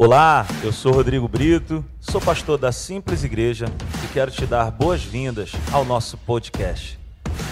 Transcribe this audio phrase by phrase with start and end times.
[0.00, 3.66] Olá, eu sou Rodrigo Brito, sou pastor da Simples Igreja
[4.04, 6.96] e quero te dar boas-vindas ao nosso podcast.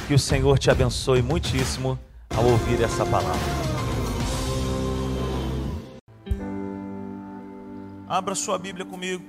[0.07, 1.99] Que o Senhor te abençoe muitíssimo
[2.31, 3.41] ao ouvir essa palavra.
[8.09, 9.25] Abra sua Bíblia comigo.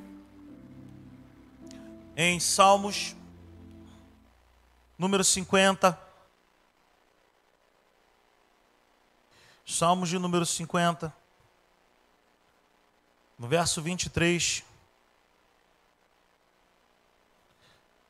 [2.16, 3.16] Em Salmos,
[4.96, 6.00] número 50.
[9.66, 11.12] Salmos de número 50.
[13.38, 14.64] No verso 23.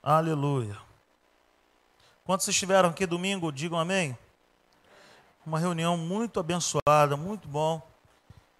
[0.01, 0.77] Aleluia.
[2.23, 4.17] Quantos estiveram aqui domingo, digam amém.
[5.45, 7.85] Uma reunião muito abençoada, muito bom.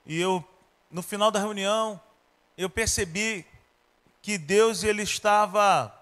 [0.05, 0.45] E eu,
[0.91, 2.01] no final da reunião,
[2.57, 3.45] eu percebi
[4.21, 5.93] que Deus ele estava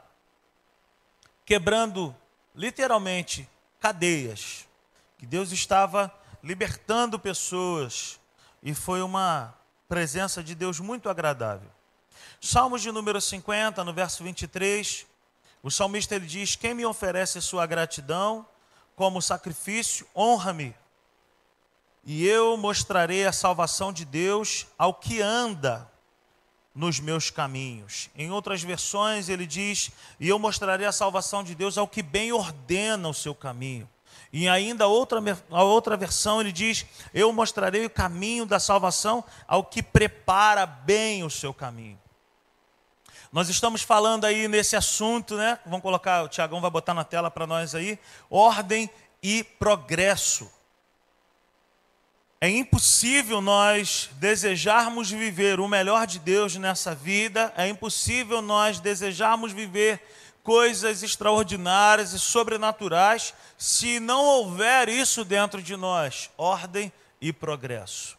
[1.46, 2.16] quebrando
[2.56, 3.48] literalmente
[3.80, 4.68] cadeias,
[5.20, 6.12] que Deus estava
[6.42, 8.20] libertando pessoas
[8.64, 9.54] e foi uma
[9.88, 11.70] presença de Deus muito agradável.
[12.42, 15.06] Salmos de número 50, no verso 23,
[15.64, 18.46] o salmista ele diz: Quem me oferece sua gratidão
[18.96, 20.76] como sacrifício, honra-me,
[22.04, 25.90] e eu mostrarei a salvação de Deus ao que anda
[26.74, 28.10] nos meus caminhos.
[28.16, 32.32] Em outras versões ele diz: E eu mostrarei a salvação de Deus ao que bem
[32.32, 33.90] ordena o seu caminho.
[34.38, 39.64] E ainda outra, a outra versão ele diz: Eu mostrarei o caminho da salvação ao
[39.64, 41.98] que prepara bem o seu caminho.
[43.32, 45.58] Nós estamos falando aí nesse assunto, né?
[45.66, 47.98] Vamos colocar, o Tiagão vai botar na tela para nós aí:
[48.30, 48.90] ordem
[49.24, 50.52] e progresso.
[52.42, 59.54] É impossível nós desejarmos viver o melhor de Deus nessa vida, é impossível nós desejarmos
[59.54, 60.06] viver
[60.46, 68.16] coisas extraordinárias e sobrenaturais se não houver isso dentro de nós ordem e progresso.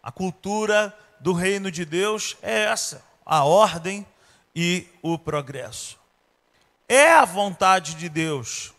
[0.00, 4.06] A cultura do reino de Deus é essa: a ordem
[4.54, 5.98] e o progresso.
[6.88, 8.72] É a vontade de Deus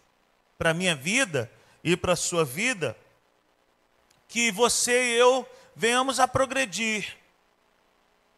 [0.57, 1.51] para a minha vida
[1.83, 2.97] e para a sua vida
[4.29, 7.17] que você e eu venhamos a progredir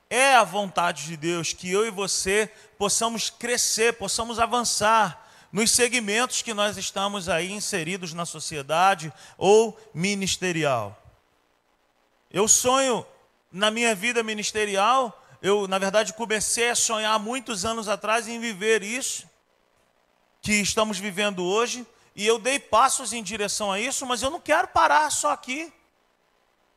[0.09, 6.41] é a vontade de Deus que eu e você possamos crescer, possamos avançar nos segmentos
[6.41, 11.01] que nós estamos aí inseridos na sociedade ou ministerial.
[12.29, 13.05] Eu sonho
[13.51, 18.83] na minha vida ministerial, eu na verdade comecei a sonhar muitos anos atrás em viver
[18.83, 19.29] isso
[20.41, 24.39] que estamos vivendo hoje, e eu dei passos em direção a isso, mas eu não
[24.39, 25.73] quero parar só aqui.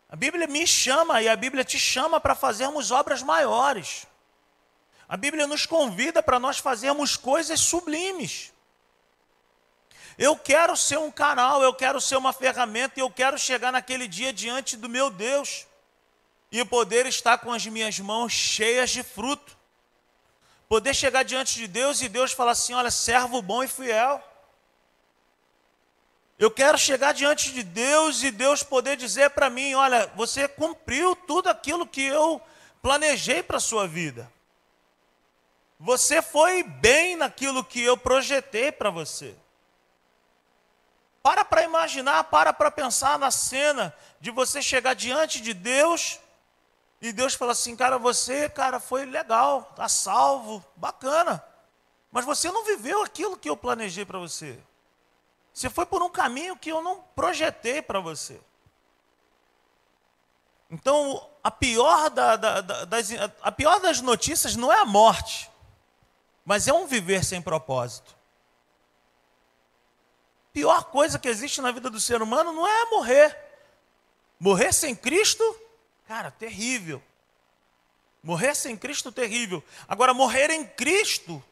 [0.08, 4.06] A Bíblia me chama e a Bíblia te chama para fazermos obras maiores.
[5.08, 8.52] A Bíblia nos convida para nós fazermos coisas sublimes.
[10.16, 14.32] Eu quero ser um canal, eu quero ser uma ferramenta eu quero chegar naquele dia
[14.32, 15.66] diante do meu Deus
[16.50, 19.56] e poder estar com as minhas mãos cheias de fruto.
[20.68, 24.22] Poder chegar diante de Deus e Deus falar assim: olha, servo bom e fiel.
[26.38, 31.16] Eu quero chegar diante de Deus e Deus poder dizer para mim: olha, você cumpriu
[31.16, 32.40] tudo aquilo que eu
[32.80, 34.30] planejei para a sua vida.
[35.80, 39.34] Você foi bem naquilo que eu projetei para você.
[41.22, 46.20] Para para imaginar, para para pensar na cena de você chegar diante de Deus
[47.00, 51.44] e Deus fala assim: cara, você, cara, foi legal, tá salvo, bacana.
[52.10, 54.58] Mas você não viveu aquilo que eu planejei para você.
[55.58, 58.40] Você foi por um caminho que eu não projetei para você.
[60.70, 63.08] Então, a pior, da, da, das,
[63.42, 65.50] a pior das notícias não é a morte,
[66.44, 68.16] mas é um viver sem propósito.
[70.46, 73.36] A pior coisa que existe na vida do ser humano não é morrer.
[74.38, 75.42] Morrer sem Cristo,
[76.06, 77.02] cara, terrível.
[78.22, 79.60] Morrer sem Cristo, terrível.
[79.88, 81.42] Agora, morrer em Cristo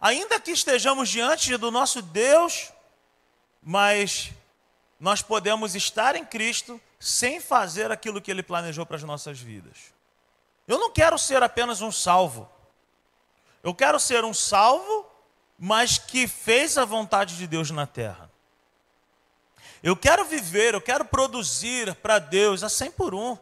[0.00, 2.72] ainda que estejamos diante do nosso Deus,
[3.62, 4.30] mas
[5.00, 9.92] nós podemos estar em Cristo sem fazer aquilo que Ele planejou para as nossas vidas.
[10.66, 12.50] Eu não quero ser apenas um salvo.
[13.62, 15.06] Eu quero ser um salvo,
[15.58, 18.30] mas que fez a vontade de Deus na terra.
[19.82, 23.36] Eu quero viver, eu quero produzir para Deus a 100 por um.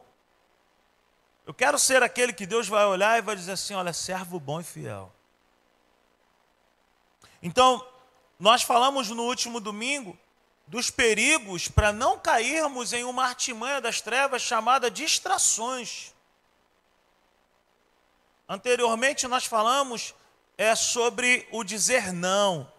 [1.46, 4.60] Eu quero ser aquele que Deus vai olhar e vai dizer assim: olha, servo bom
[4.60, 5.12] e fiel.
[7.42, 7.84] Então,
[8.38, 10.18] nós falamos no último domingo
[10.66, 16.12] dos perigos para não cairmos em uma artimanha das trevas chamada distrações.
[18.48, 20.14] Anteriormente nós falamos
[20.56, 22.70] é sobre o dizer não.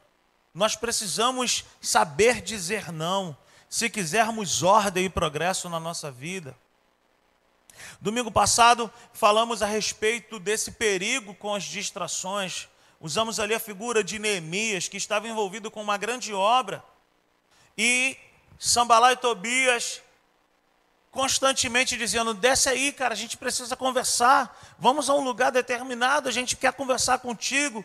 [0.53, 3.35] Nós precisamos saber dizer não
[3.67, 6.55] se quisermos ordem e progresso na nossa vida.
[7.99, 12.69] Domingo passado falamos a respeito desse perigo com as distrações.
[13.03, 16.81] Usamos ali a figura de Neemias, que estava envolvido com uma grande obra.
[17.77, 18.15] E
[18.57, 20.01] Sambalá e Tobias
[21.11, 24.57] constantemente dizendo: desce aí, cara, a gente precisa conversar.
[24.79, 27.83] Vamos a um lugar determinado, a gente quer conversar contigo.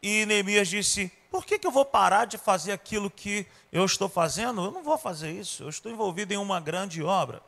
[0.00, 4.08] E Neemias disse: por que, que eu vou parar de fazer aquilo que eu estou
[4.08, 4.64] fazendo?
[4.64, 7.42] Eu não vou fazer isso, eu estou envolvido em uma grande obra.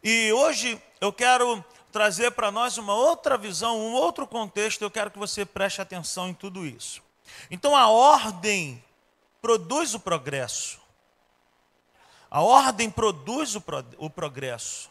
[0.00, 1.64] E hoje eu quero
[1.98, 6.28] trazer para nós uma outra visão, um outro contexto, eu quero que você preste atenção
[6.28, 7.02] em tudo isso.
[7.50, 8.80] Então a ordem
[9.42, 10.78] produz o progresso.
[12.30, 14.88] A ordem produz o, pro, o progresso.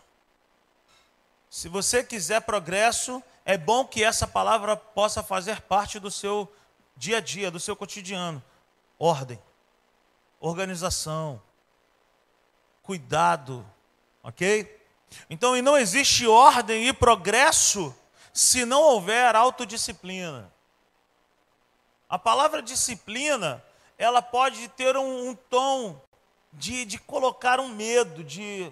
[1.49, 6.53] Se você quiser progresso, é bom que essa palavra possa fazer parte do seu
[6.97, 8.43] dia a dia, do seu cotidiano.
[8.99, 9.41] Ordem,
[10.41, 11.41] organização,
[12.83, 13.65] cuidado,
[14.21, 14.77] ok?
[15.29, 17.95] Então, e não existe ordem e progresso
[18.33, 20.51] se não houver autodisciplina.
[22.09, 23.63] A palavra disciplina,
[23.97, 25.99] ela pode ter um, um tom
[26.53, 28.71] de, de colocar um medo, de,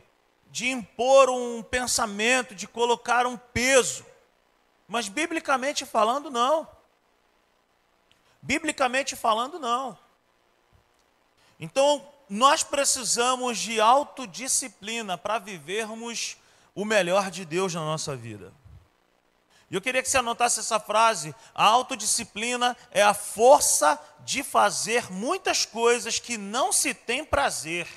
[0.49, 4.05] de impor um pensamento, de colocar um peso.
[4.87, 6.67] Mas, biblicamente falando, não.
[8.41, 9.97] Biblicamente falando, não.
[11.59, 16.37] Então, nós precisamos de autodisciplina para vivermos
[16.73, 18.51] o melhor de Deus na nossa vida.
[19.69, 25.11] E eu queria que você anotasse essa frase: a autodisciplina é a força de fazer
[25.11, 27.87] muitas coisas que não se tem prazer.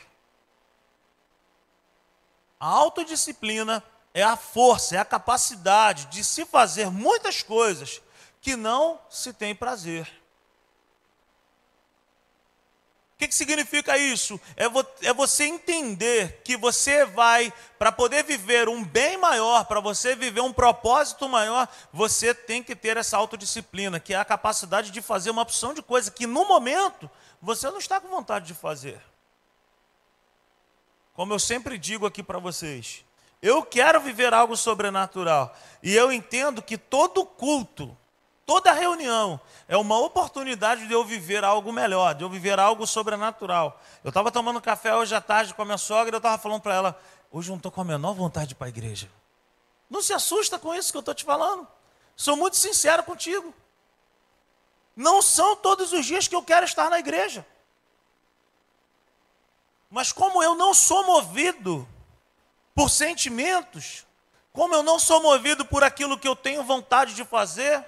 [2.60, 3.82] A autodisciplina
[4.12, 8.02] é a força, é a capacidade de se fazer muitas coisas
[8.40, 10.17] que não se tem prazer.
[13.18, 14.40] O que, que significa isso?
[14.54, 19.80] É, vo, é você entender que você vai, para poder viver um bem maior, para
[19.80, 24.92] você viver um propósito maior, você tem que ter essa autodisciplina, que é a capacidade
[24.92, 27.10] de fazer uma opção de coisa que no momento
[27.42, 29.00] você não está com vontade de fazer.
[31.12, 33.04] Como eu sempre digo aqui para vocês,
[33.42, 35.52] eu quero viver algo sobrenatural.
[35.82, 37.98] E eu entendo que todo culto,
[38.48, 43.78] Toda reunião é uma oportunidade de eu viver algo melhor, de eu viver algo sobrenatural.
[44.02, 46.62] Eu estava tomando café hoje à tarde com a minha sogra e eu estava falando
[46.62, 47.00] para ela:
[47.30, 49.10] hoje eu não estou com a menor vontade de ir para a igreja.
[49.90, 51.68] Não se assusta com isso que eu estou te falando.
[52.16, 53.52] Sou muito sincero contigo.
[54.96, 57.46] Não são todos os dias que eu quero estar na igreja.
[59.90, 61.86] Mas como eu não sou movido
[62.74, 64.06] por sentimentos,
[64.54, 67.86] como eu não sou movido por aquilo que eu tenho vontade de fazer,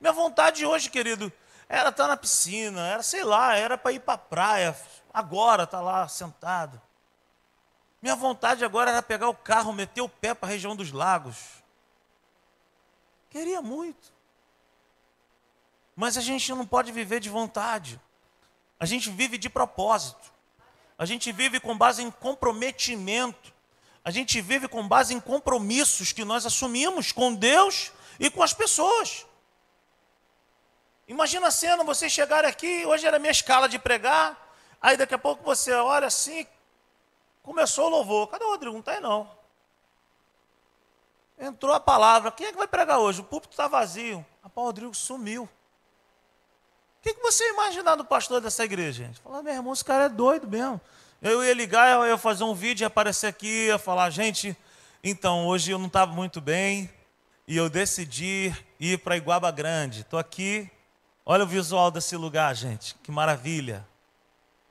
[0.00, 1.32] minha vontade hoje, querido,
[1.68, 4.76] era estar na piscina, era, sei lá, era para ir para a praia,
[5.12, 6.80] agora estar tá lá sentado.
[8.00, 11.36] Minha vontade agora era pegar o carro, meter o pé para a região dos lagos.
[13.28, 14.12] Queria muito.
[15.96, 18.00] Mas a gente não pode viver de vontade.
[18.78, 20.32] A gente vive de propósito.
[20.96, 23.52] A gente vive com base em comprometimento.
[24.04, 28.54] A gente vive com base em compromissos que nós assumimos com Deus e com as
[28.54, 29.26] pessoas.
[31.08, 34.36] Imagina a cena, vocês chegarem aqui, hoje era minha escala de pregar,
[34.80, 36.46] aí daqui a pouco você olha assim,
[37.42, 38.28] começou o louvor.
[38.28, 38.74] Cadê o Rodrigo?
[38.74, 39.28] Não está aí não.
[41.38, 42.30] Entrou a palavra.
[42.30, 43.22] Quem é que vai pregar hoje?
[43.22, 44.24] O púlpito está vazio.
[44.42, 45.44] Rapaz, o Rodrigo sumiu.
[45.44, 45.48] O
[47.00, 49.20] que, que você imaginar do pastor dessa igreja, gente?
[49.20, 50.78] Falar, meu irmão, esse cara é doido mesmo.
[51.22, 54.54] Eu ia ligar, eu ia fazer um vídeo, ia aparecer aqui, ia falar, gente,
[55.02, 56.90] então, hoje eu não estava muito bem
[57.46, 60.02] e eu decidi ir para Iguaba Grande.
[60.02, 60.70] Estou aqui
[61.30, 62.94] Olha o visual desse lugar, gente.
[63.02, 63.86] Que maravilha.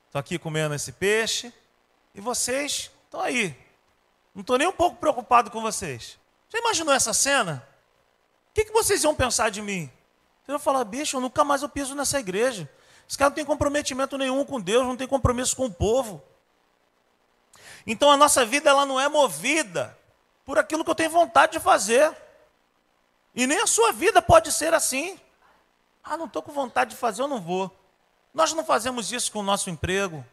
[0.08, 1.54] Estou aqui comendo esse peixe.
[2.16, 3.56] E vocês estão aí.
[4.34, 6.18] Não estou nem um pouco preocupado com vocês.
[6.50, 7.64] Já imaginou essa cena?
[8.50, 9.86] O que, que vocês iam pensar de mim?
[10.42, 12.68] Vocês iam falar, bicho, nunca mais eu piso nessa igreja.
[13.08, 16.24] Esse cara não tem comprometimento nenhum com Deus, não tem compromisso com o povo.
[17.86, 19.96] Então a nossa vida ela não é movida
[20.44, 22.18] por aquilo que eu tenho vontade de fazer.
[23.36, 25.20] E nem a sua vida pode ser assim.
[26.10, 27.70] Ah, não estou com vontade de fazer, eu não vou.
[28.34, 30.26] Nós não fazemos isso com o nosso emprego.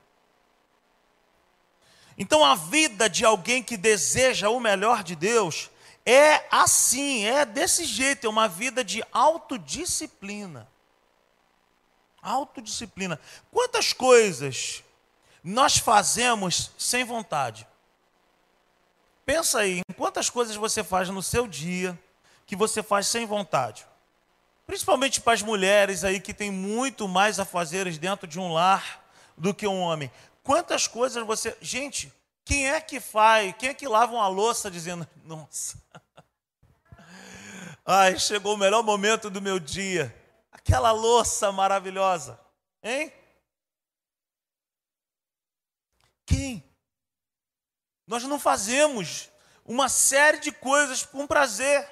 [2.16, 5.68] Então a vida de alguém que deseja o melhor de Deus
[6.06, 10.68] é assim, é desse jeito, é uma vida de autodisciplina.
[12.22, 13.18] Autodisciplina.
[13.50, 14.84] Quantas coisas
[15.42, 17.66] nós fazemos sem vontade?
[19.26, 21.98] Pensa aí, em quantas coisas você faz no seu dia
[22.46, 23.86] que você faz sem vontade?
[24.66, 29.04] Principalmente para as mulheres aí que têm muito mais a fazer dentro de um lar
[29.36, 30.10] do que um homem.
[30.42, 31.56] Quantas coisas você.
[31.60, 32.12] Gente,
[32.44, 35.82] Quem é que faz, quem é que lava uma louça dizendo, nossa,
[37.86, 40.14] ai, chegou o melhor momento do meu dia,
[40.52, 42.38] aquela louça maravilhosa,
[42.82, 43.10] hein?
[46.26, 46.62] Quem?
[48.06, 49.30] Nós não fazemos
[49.64, 51.88] uma série de coisas com prazer,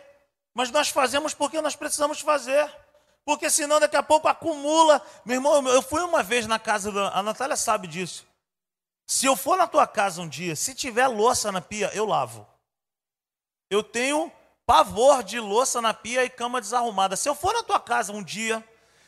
[0.55, 2.71] mas nós fazemos porque nós precisamos fazer.
[3.25, 5.01] Porque senão daqui a pouco acumula.
[5.25, 7.11] Meu irmão, eu fui uma vez na casa da.
[7.11, 8.27] A Natália sabe disso.
[9.07, 12.47] Se eu for na tua casa um dia, se tiver louça na pia, eu lavo.
[13.71, 14.31] Eu tenho
[14.67, 17.17] pavor de louça na pia e cama desarrumada.
[17.17, 18.63] Se eu for na tua casa um dia,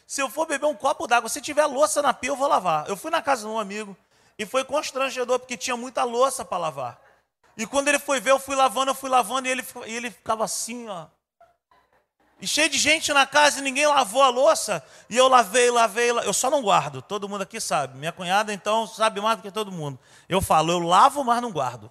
[0.07, 2.89] se eu for beber um copo d'água, se tiver louça na pia, eu vou lavar.
[2.89, 3.97] Eu fui na casa de um amigo
[4.39, 7.01] e foi constrangedor, porque tinha muita louça para lavar.
[7.57, 10.11] E quando ele foi ver, eu fui lavando, eu fui lavando, e ele, e ele
[10.11, 11.07] ficava assim, ó.
[12.45, 14.85] E cheio de gente na casa e ninguém lavou a louça.
[15.09, 17.01] E eu lavei, lavei, eu só não guardo.
[17.01, 17.97] Todo mundo aqui sabe.
[17.97, 19.99] Minha cunhada, então, sabe mais do que todo mundo.
[20.29, 21.91] Eu falo, eu lavo, mas não guardo.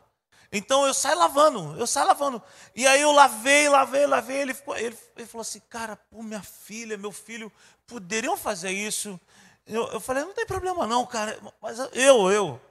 [0.51, 2.39] Então eu saio lavando, eu saio lavando.
[2.75, 4.41] E aí eu lavei, lavei, lavei.
[4.41, 7.51] Ele, ficou, ele, ele falou assim, cara, pô, minha filha, meu filho,
[7.87, 9.19] poderiam fazer isso?
[9.65, 11.35] Eu, eu falei, não tem problema não, cara.
[11.59, 12.61] Mas eu, eu.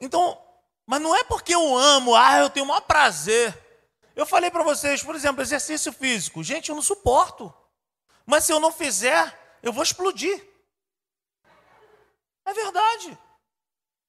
[0.00, 0.40] Então,
[0.86, 3.66] mas não é porque eu amo, ah, eu tenho o maior prazer.
[4.18, 6.42] Eu falei para vocês, por exemplo, exercício físico.
[6.42, 7.54] Gente, eu não suporto.
[8.26, 10.44] Mas se eu não fizer, eu vou explodir.
[12.44, 13.16] É verdade.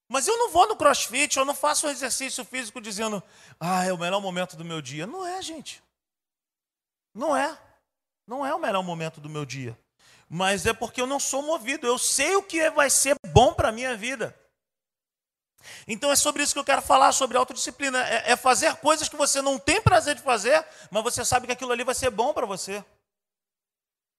[0.08, 3.22] Mas eu não vou no crossfit, eu não faço um exercício físico dizendo,
[3.60, 5.06] ah, é o melhor momento do meu dia.
[5.06, 5.80] Não é, gente.
[7.14, 7.56] Não é.
[8.26, 9.80] Não é o melhor momento do meu dia.
[10.28, 11.86] Mas é porque eu não sou movido.
[11.86, 14.36] Eu sei o que vai ser bom para a minha vida.
[15.88, 18.00] Então é sobre isso que eu quero falar, sobre autodisciplina.
[18.08, 21.54] É, é fazer coisas que você não tem prazer de fazer, mas você sabe que
[21.54, 22.84] aquilo ali vai ser bom para você.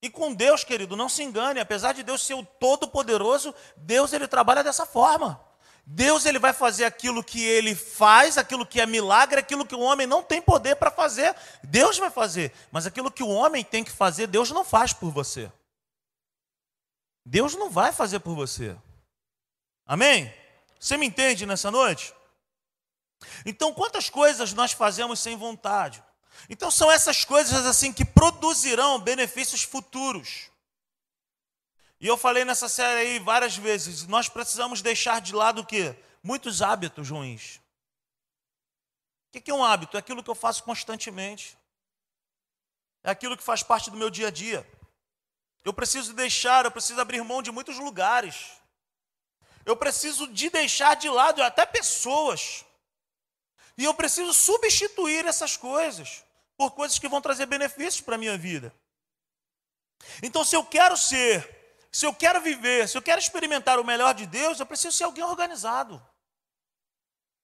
[0.03, 4.27] E com Deus, querido, não se engane, apesar de Deus ser o todo-poderoso, Deus ele
[4.27, 5.41] trabalha dessa forma.
[5.85, 9.81] Deus ele vai fazer aquilo que ele faz, aquilo que é milagre, aquilo que o
[9.81, 12.53] homem não tem poder para fazer, Deus vai fazer.
[12.71, 15.51] Mas aquilo que o homem tem que fazer, Deus não faz por você.
[17.27, 18.77] Deus não vai fazer por você.
[19.85, 20.33] Amém?
[20.81, 22.15] Você me entende nessa noite?
[23.45, 26.03] Então, quantas coisas nós fazemos sem vontade?
[26.49, 30.51] Então, são essas coisas assim que produzirão benefícios futuros.
[32.01, 35.95] E eu falei nessa série aí várias vezes, nós precisamos deixar de lado o quê?
[36.23, 37.61] Muitos hábitos ruins.
[39.29, 39.99] O que é um hábito?
[39.99, 41.59] É aquilo que eu faço constantemente.
[43.05, 44.67] É aquilo que faz parte do meu dia a dia.
[45.63, 48.60] Eu preciso deixar, eu preciso abrir mão de muitos lugares.
[49.65, 52.65] Eu preciso de deixar de lado até pessoas.
[53.77, 56.25] E eu preciso substituir essas coisas
[56.57, 58.75] por coisas que vão trazer benefícios para a minha vida.
[60.23, 64.15] Então, se eu quero ser, se eu quero viver, se eu quero experimentar o melhor
[64.15, 66.03] de Deus, eu preciso ser alguém organizado.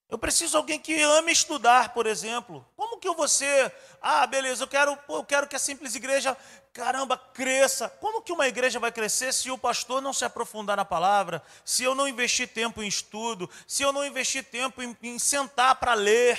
[0.08, 2.64] Eu preciso de alguém que ame estudar, por exemplo.
[2.76, 3.74] Como que eu vou ser?
[4.00, 6.36] Ah, beleza, eu quero, eu quero que a simples igreja,
[6.76, 7.88] caramba, cresça.
[7.88, 11.42] Como que uma igreja vai crescer se o pastor não se aprofundar na palavra?
[11.64, 13.48] Se eu não investir tempo em estudo?
[13.66, 16.38] Se eu não investir tempo em, em sentar para ler?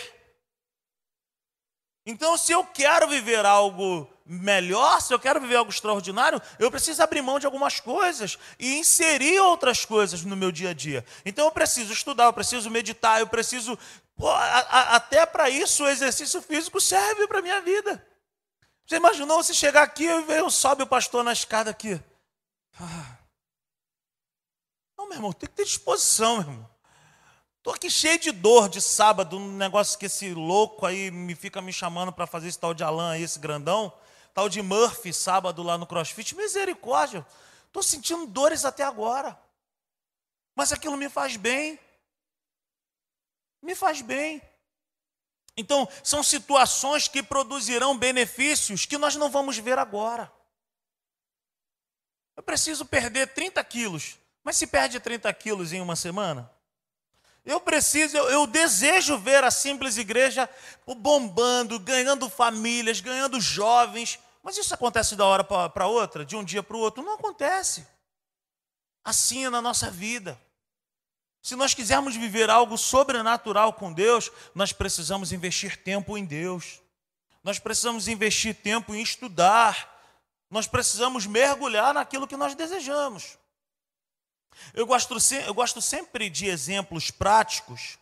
[2.05, 7.01] Então, se eu quero viver algo melhor, se eu quero viver algo extraordinário, eu preciso
[7.01, 11.03] abrir mão de algumas coisas e inserir outras coisas no meu dia a dia.
[11.25, 13.77] Então, eu preciso estudar, eu preciso meditar, eu preciso.
[14.15, 18.06] Pô, a, a, até para isso, o exercício físico serve para a minha vida.
[18.87, 22.01] Você imaginou você chegar aqui e ver, sobe o pastor na escada aqui?
[22.79, 23.17] Ah.
[24.97, 26.69] Não, meu irmão, tem que ter disposição, meu irmão.
[27.57, 31.61] Estou aqui cheio de dor de sábado, um negócio que esse louco aí me fica
[31.61, 33.91] me chamando para fazer esse tal de Alan aí, esse grandão,
[34.33, 36.33] tal de Murphy, sábado lá no CrossFit.
[36.33, 37.27] Misericórdia,
[37.65, 39.37] estou sentindo dores até agora.
[40.55, 41.77] Mas aquilo me faz bem.
[43.61, 44.41] Me faz bem.
[45.57, 50.31] Então, são situações que produzirão benefícios que nós não vamos ver agora.
[52.35, 54.19] Eu preciso perder 30 quilos.
[54.43, 56.49] Mas se perde 30 quilos em uma semana?
[57.43, 60.47] Eu preciso, eu, eu, desejo ver a simples igreja
[60.99, 64.19] bombando, ganhando famílias, ganhando jovens.
[64.43, 67.03] Mas isso acontece da hora para outra, de um dia para o outro?
[67.03, 67.87] Não acontece.
[69.03, 70.39] Assim é na nossa vida.
[71.47, 76.81] Se nós quisermos viver algo sobrenatural com Deus, nós precisamos investir tempo em Deus.
[77.41, 79.97] Nós precisamos investir tempo em estudar.
[80.51, 83.37] Nós precisamos mergulhar naquilo que nós desejamos.
[84.73, 87.97] Eu gosto, eu gosto sempre de exemplos práticos.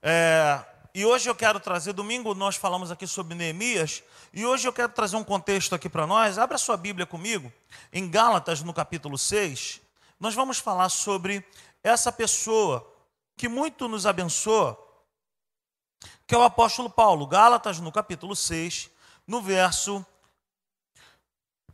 [0.00, 0.64] É,
[0.94, 4.00] e hoje eu quero trazer, domingo nós falamos aqui sobre Neemias,
[4.32, 6.38] e hoje eu quero trazer um contexto aqui para nós.
[6.38, 7.52] Abra sua Bíblia comigo,
[7.92, 9.80] em Gálatas, no capítulo 6.
[10.20, 11.44] Nós vamos falar sobre
[11.88, 12.92] essa pessoa
[13.36, 14.76] que muito nos abençoa,
[16.26, 18.90] que é o apóstolo Paulo, Gálatas, no capítulo 6,
[19.24, 20.04] no verso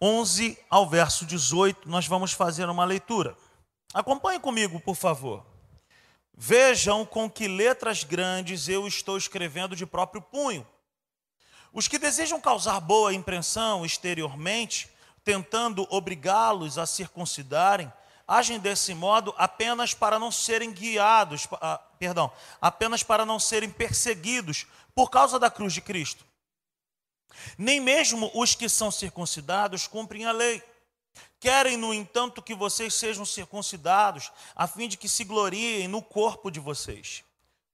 [0.00, 3.37] 11 ao verso 18, nós vamos fazer uma leitura.
[3.95, 5.47] Acompanhe comigo, por favor.
[6.35, 10.66] Vejam com que letras grandes eu estou escrevendo de próprio punho.
[11.73, 14.90] Os que desejam causar boa impressão exteriormente,
[15.25, 17.90] tentando obrigá-los a circuncidarem,
[18.26, 24.66] agem desse modo apenas para não serem guiados, ah, perdão, apenas para não serem perseguidos
[24.94, 26.24] por causa da cruz de Cristo.
[27.56, 30.62] Nem mesmo os que são circuncidados cumprem a lei.
[31.40, 36.50] Querem, no entanto, que vocês sejam circuncidados, a fim de que se gloriem no corpo
[36.50, 37.24] de vocês.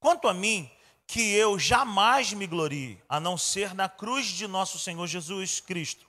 [0.01, 0.71] Quanto a mim,
[1.07, 6.08] que eu jamais me glorie, a não ser na cruz de nosso Senhor Jesus Cristo,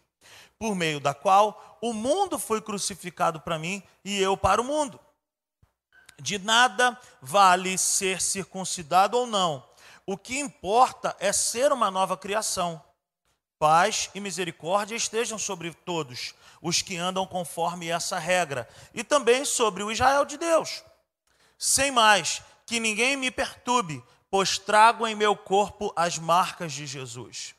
[0.60, 5.00] por meio da qual o mundo foi crucificado para mim e eu para o mundo.
[6.20, 9.66] De nada vale ser circuncidado ou não.
[10.06, 12.84] O que importa é ser uma nova criação.
[13.58, 19.82] Paz e misericórdia estejam sobre todos os que andam conforme essa regra, e também sobre
[19.82, 20.84] o Israel de Deus.
[21.58, 27.56] Sem mais, que ninguém me perturbe, pois trago em meu corpo as marcas de Jesus.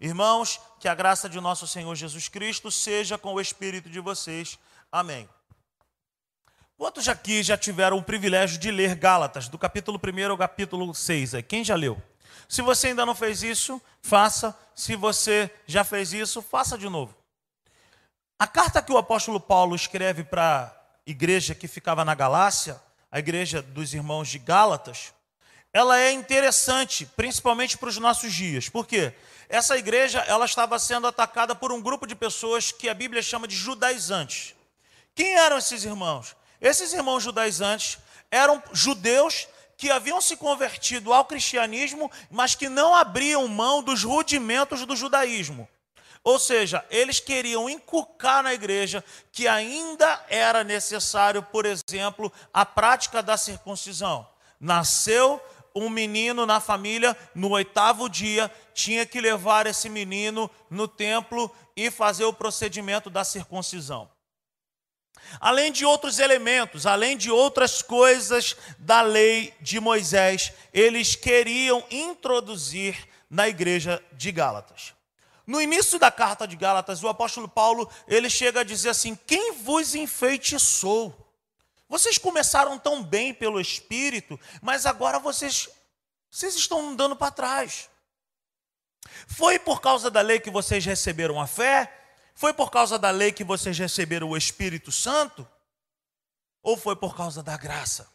[0.00, 4.58] Irmãos, que a graça de nosso Senhor Jesus Cristo seja com o espírito de vocês.
[4.90, 5.28] Amém.
[6.78, 11.32] Quantos aqui já tiveram o privilégio de ler Gálatas, do capítulo 1 ao capítulo 6?
[11.46, 12.02] Quem já leu?
[12.48, 14.58] Se você ainda não fez isso, faça.
[14.74, 17.14] Se você já fez isso, faça de novo.
[18.38, 22.80] A carta que o apóstolo Paulo escreve para a igreja que ficava na Galácia,
[23.12, 25.12] a igreja dos irmãos de Gálatas,
[25.72, 28.68] ela é interessante, principalmente para os nossos dias.
[28.68, 29.14] Por quê?
[29.50, 33.48] Essa igreja ela estava sendo atacada por um grupo de pessoas que a Bíblia chama
[33.48, 34.54] de judaizantes.
[35.12, 36.36] Quem eram esses irmãos?
[36.60, 37.98] Esses irmãos judaizantes
[38.30, 44.86] eram judeus que haviam se convertido ao cristianismo, mas que não abriam mão dos rudimentos
[44.86, 45.68] do judaísmo.
[46.22, 53.20] Ou seja, eles queriam inculcar na igreja que ainda era necessário, por exemplo, a prática
[53.20, 54.28] da circuncisão.
[54.60, 55.42] Nasceu
[55.74, 61.90] um menino na família, no oitavo dia, tinha que levar esse menino no templo e
[61.90, 64.10] fazer o procedimento da circuncisão.
[65.38, 73.08] Além de outros elementos, além de outras coisas da lei de Moisés, eles queriam introduzir
[73.28, 74.94] na igreja de Gálatas.
[75.46, 79.52] No início da carta de Gálatas, o apóstolo Paulo, ele chega a dizer assim: "Quem
[79.52, 81.29] vos enfeitiçou?"
[81.90, 85.68] Vocês começaram tão bem pelo Espírito, mas agora vocês,
[86.30, 87.90] vocês estão andando para trás.
[89.26, 91.92] Foi por causa da lei que vocês receberam a fé?
[92.32, 95.44] Foi por causa da lei que vocês receberam o Espírito Santo?
[96.62, 98.08] Ou foi por causa da graça?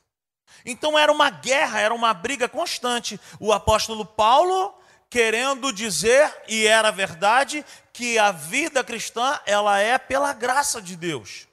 [0.65, 3.19] Então era uma guerra, era uma briga constante.
[3.41, 4.73] O apóstolo Paulo
[5.09, 11.45] querendo dizer, e era verdade, que a vida cristã ela é pela graça de Deus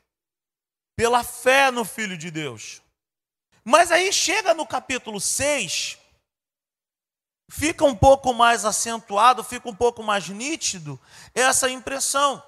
[0.97, 2.83] pela fé no Filho de Deus.
[3.65, 5.99] Mas aí chega no capítulo 6,
[7.51, 11.01] fica um pouco mais acentuado, fica um pouco mais nítido
[11.35, 12.43] essa impressão.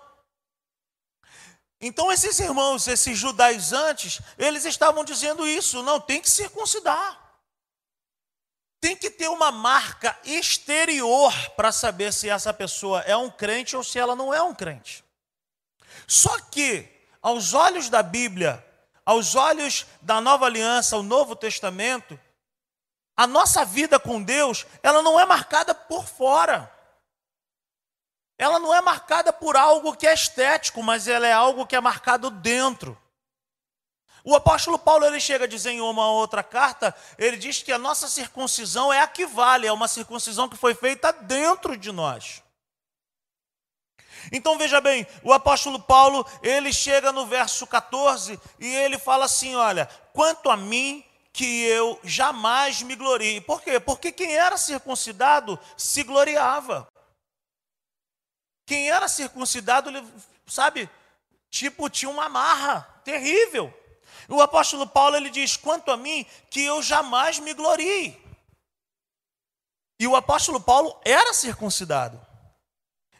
[1.81, 7.21] Então, esses irmãos, esses judaizantes, eles estavam dizendo isso: não, tem que circuncidar.
[8.81, 13.85] Tem que ter uma marca exterior para saber se essa pessoa é um crente ou
[13.85, 15.05] se ela não é um crente.
[16.07, 16.94] Só que
[17.25, 18.63] aos olhos da Bíblia,
[19.03, 22.21] aos olhos da nova aliança, o Novo Testamento,
[23.17, 26.71] a nossa vida com Deus, ela não é marcada por fora.
[28.37, 31.81] Ela não é marcada por algo que é estético, mas ela é algo que é
[31.81, 33.01] marcado dentro.
[34.23, 37.79] O apóstolo Paulo ele chega a dizer em uma outra carta, ele diz que a
[37.79, 42.44] nossa circuncisão é a que vale, é uma circuncisão que foi feita dentro de nós.
[44.33, 49.55] Então veja bem, o apóstolo Paulo, ele chega no verso 14 e ele fala assim:
[49.55, 53.41] Olha, quanto a mim, que eu jamais me glorie.
[53.41, 53.81] Por quê?
[53.81, 56.87] Porque quem era circuncidado se gloriava.
[58.65, 59.91] Quem era circuncidado,
[60.47, 60.89] sabe,
[61.51, 63.73] tipo, tinha uma marra terrível.
[64.29, 68.17] O apóstolo Paulo ele diz: quanto a mim, que eu jamais me glorie.
[69.99, 72.25] E o apóstolo Paulo era circuncidado.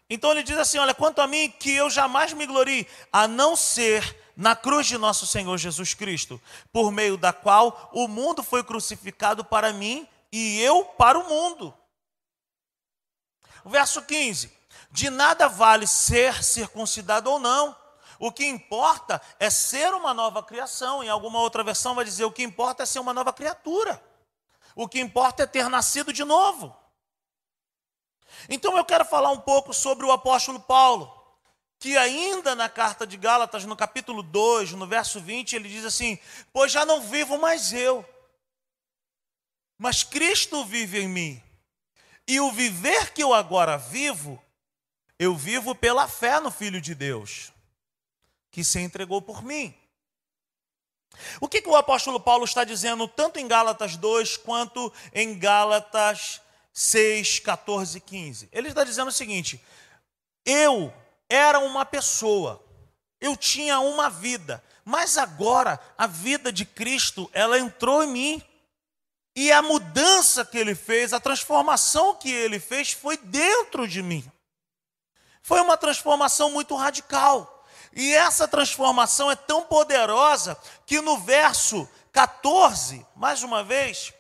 [0.09, 3.57] Então ele diz assim: Olha, quanto a mim, que eu jamais me glorie, a não
[3.57, 6.41] ser na cruz de nosso Senhor Jesus Cristo,
[6.73, 11.75] por meio da qual o mundo foi crucificado para mim e eu para o mundo.
[13.65, 14.53] Verso 15:
[14.91, 17.77] De nada vale ser circuncidado ou não.
[18.19, 21.03] O que importa é ser uma nova criação.
[21.03, 24.03] Em alguma outra versão vai dizer: o que importa é ser uma nova criatura.
[24.77, 26.77] O que importa é ter nascido de novo.
[28.49, 31.13] Então eu quero falar um pouco sobre o apóstolo Paulo,
[31.79, 36.19] que ainda na carta de Gálatas, no capítulo 2, no verso 20, ele diz assim:
[36.53, 38.05] Pois já não vivo mais eu,
[39.79, 41.43] mas Cristo vive em mim.
[42.27, 44.43] E o viver que eu agora vivo,
[45.19, 47.53] eu vivo pela fé no Filho de Deus,
[48.51, 49.75] que se entregou por mim.
[51.41, 56.41] O que, que o apóstolo Paulo está dizendo, tanto em Gálatas 2 quanto em Gálatas
[56.75, 58.49] 6, 14 e 15?
[58.53, 59.65] Ele está dizendo o seguinte:
[60.45, 60.93] eu
[61.29, 62.63] era uma pessoa,
[63.21, 68.43] eu tinha uma vida, mas agora a vida de Cristo, ela entrou em mim.
[69.37, 74.25] E a mudança que ele fez, a transformação que ele fez foi dentro de mim.
[75.43, 77.67] Foi uma transformação muito radical.
[77.93, 80.57] E essa transformação é tão poderosa
[80.87, 84.13] que no verso 14, mais uma vez,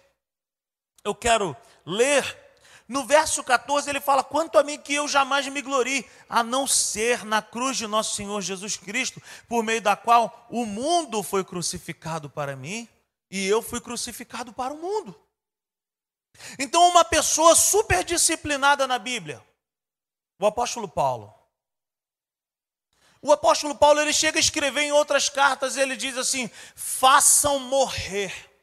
[1.04, 2.43] eu quero ler.
[2.86, 6.66] No verso 14 ele fala: Quanto a mim que eu jamais me glorie, a não
[6.66, 11.42] ser na cruz de nosso Senhor Jesus Cristo, por meio da qual o mundo foi
[11.44, 12.88] crucificado para mim
[13.30, 15.18] e eu fui crucificado para o mundo.
[16.58, 19.42] Então, uma pessoa super disciplinada na Bíblia,
[20.38, 21.32] o apóstolo Paulo.
[23.22, 28.53] O apóstolo Paulo ele chega a escrever em outras cartas, ele diz assim: façam morrer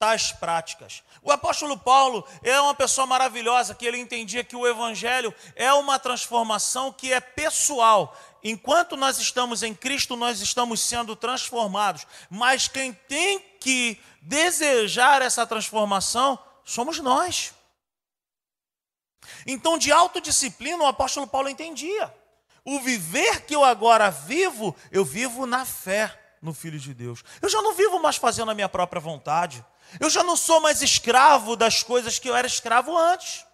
[0.00, 1.02] tais práticas.
[1.20, 5.98] O apóstolo Paulo é uma pessoa maravilhosa que ele entendia que o evangelho é uma
[5.98, 8.16] transformação que é pessoal.
[8.42, 15.46] Enquanto nós estamos em Cristo, nós estamos sendo transformados, mas quem tem que desejar essa
[15.46, 17.52] transformação somos nós.
[19.46, 22.12] Então, de autodisciplina, o apóstolo Paulo entendia.
[22.64, 27.22] O viver que eu agora vivo, eu vivo na fé no Filho de Deus.
[27.42, 29.62] Eu já não vivo mais fazendo a minha própria vontade.
[29.98, 33.44] Eu já não sou mais escravo das coisas que eu era escravo antes.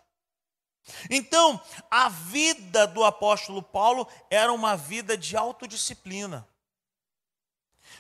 [1.11, 6.47] Então, a vida do apóstolo Paulo era uma vida de autodisciplina.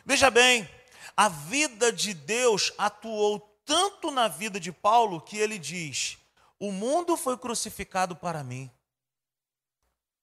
[0.04, 0.68] Veja bem,
[1.16, 6.18] a vida de Deus atuou tanto na vida de Paulo que ele diz:
[6.58, 8.70] O mundo foi crucificado para mim.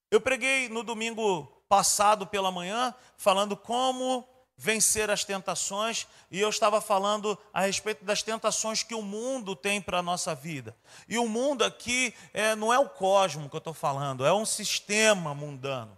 [0.09, 4.27] Eu preguei no domingo passado pela manhã falando como
[4.63, 9.81] vencer as tentações, e eu estava falando a respeito das tentações que o mundo tem
[9.81, 10.73] para a nossa vida.
[11.05, 14.45] E o mundo aqui é, não é o cosmo que eu estou falando, é um
[14.45, 15.97] sistema mundano.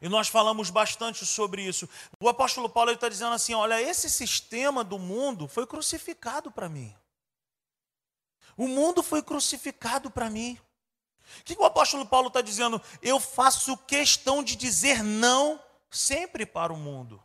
[0.00, 1.88] E nós falamos bastante sobre isso.
[2.20, 6.94] O apóstolo Paulo está dizendo assim: olha, esse sistema do mundo foi crucificado para mim.
[8.56, 10.56] O mundo foi crucificado para mim.
[11.40, 12.80] O que o apóstolo Paulo está dizendo?
[13.02, 15.60] Eu faço questão de dizer não
[15.96, 17.22] sempre para o mundo.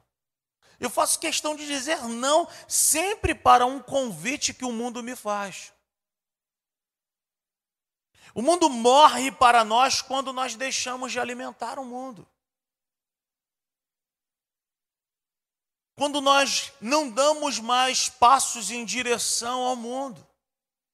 [0.79, 5.71] Eu faço questão de dizer não sempre para um convite que o mundo me faz.
[8.33, 12.27] O mundo morre para nós quando nós deixamos de alimentar o mundo.
[15.95, 20.25] Quando nós não damos mais passos em direção ao mundo,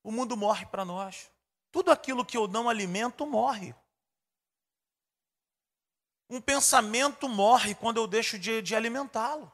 [0.03, 1.31] o mundo morre para nós.
[1.71, 3.73] Tudo aquilo que eu não alimento morre.
[6.29, 9.51] Um pensamento morre quando eu deixo de, de alimentá-lo.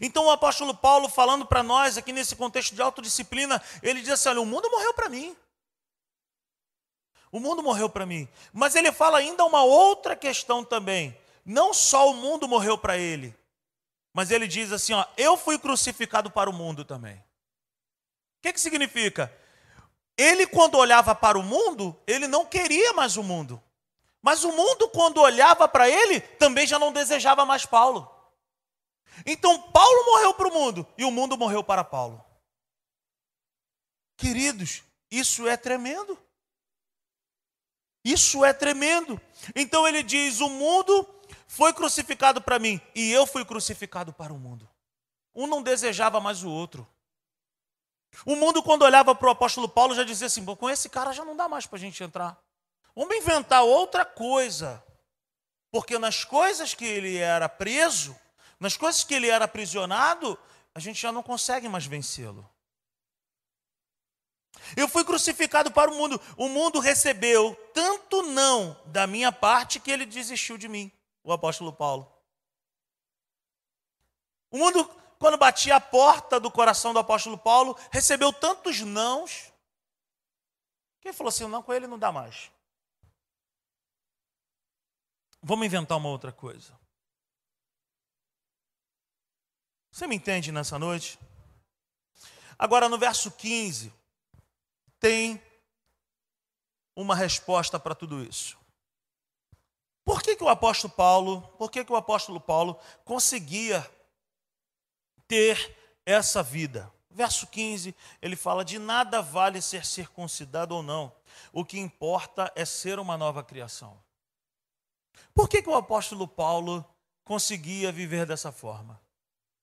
[0.00, 4.28] Então o apóstolo Paulo, falando para nós aqui nesse contexto de autodisciplina, ele diz assim:
[4.30, 5.36] olha, o mundo morreu para mim.
[7.30, 8.28] O mundo morreu para mim.
[8.52, 11.16] Mas ele fala ainda uma outra questão também.
[11.44, 13.34] Não só o mundo morreu para ele,
[14.12, 17.16] mas ele diz assim: ó, eu fui crucificado para o mundo também.
[17.16, 19.32] O que, que significa?
[20.16, 23.62] Ele, quando olhava para o mundo, ele não queria mais o mundo.
[24.22, 28.10] Mas o mundo, quando olhava para ele, também já não desejava mais Paulo.
[29.24, 32.24] Então Paulo morreu para o mundo e o mundo morreu para Paulo.
[34.16, 36.18] Queridos, isso é tremendo.
[38.04, 39.20] Isso é tremendo.
[39.54, 41.08] Então ele diz: o mundo
[41.46, 44.68] foi crucificado para mim e eu fui crucificado para o mundo.
[45.34, 46.86] Um não desejava mais o outro.
[48.24, 51.24] O mundo, quando olhava para o apóstolo Paulo, já dizia assim: com esse cara já
[51.24, 52.40] não dá mais para a gente entrar.
[52.94, 54.82] Vamos inventar outra coisa.
[55.70, 58.18] Porque nas coisas que ele era preso,
[58.58, 60.38] nas coisas que ele era aprisionado,
[60.74, 62.48] a gente já não consegue mais vencê-lo.
[64.76, 66.20] Eu fui crucificado para o mundo.
[66.36, 70.90] O mundo recebeu tanto não da minha parte que ele desistiu de mim,
[71.22, 72.10] o apóstolo Paulo.
[74.50, 74.84] O mundo,
[75.18, 79.52] quando batia a porta do coração do apóstolo Paulo, recebeu tantos nãos
[81.00, 82.50] que ele falou assim: não, com ele não dá mais.
[85.42, 86.78] Vamos inventar uma outra coisa.
[89.90, 91.18] Você me entende nessa noite?
[92.58, 93.92] Agora, no verso 15,
[94.98, 95.42] tem
[96.94, 98.58] uma resposta para tudo isso.
[100.04, 103.88] Por que, que o apóstolo Paulo, por que, que o apóstolo Paulo conseguia
[105.26, 106.92] ter essa vida?
[107.10, 111.12] Verso 15, ele fala: de nada vale ser circuncidado ou não,
[111.52, 114.00] o que importa é ser uma nova criação.
[115.34, 116.84] Por que, que o apóstolo Paulo
[117.24, 119.00] conseguia viver dessa forma?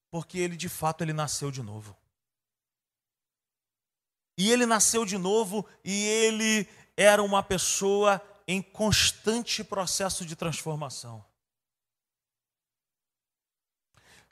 [0.09, 1.95] Porque ele de fato ele nasceu de novo.
[4.37, 11.23] E ele nasceu de novo e ele era uma pessoa em constante processo de transformação.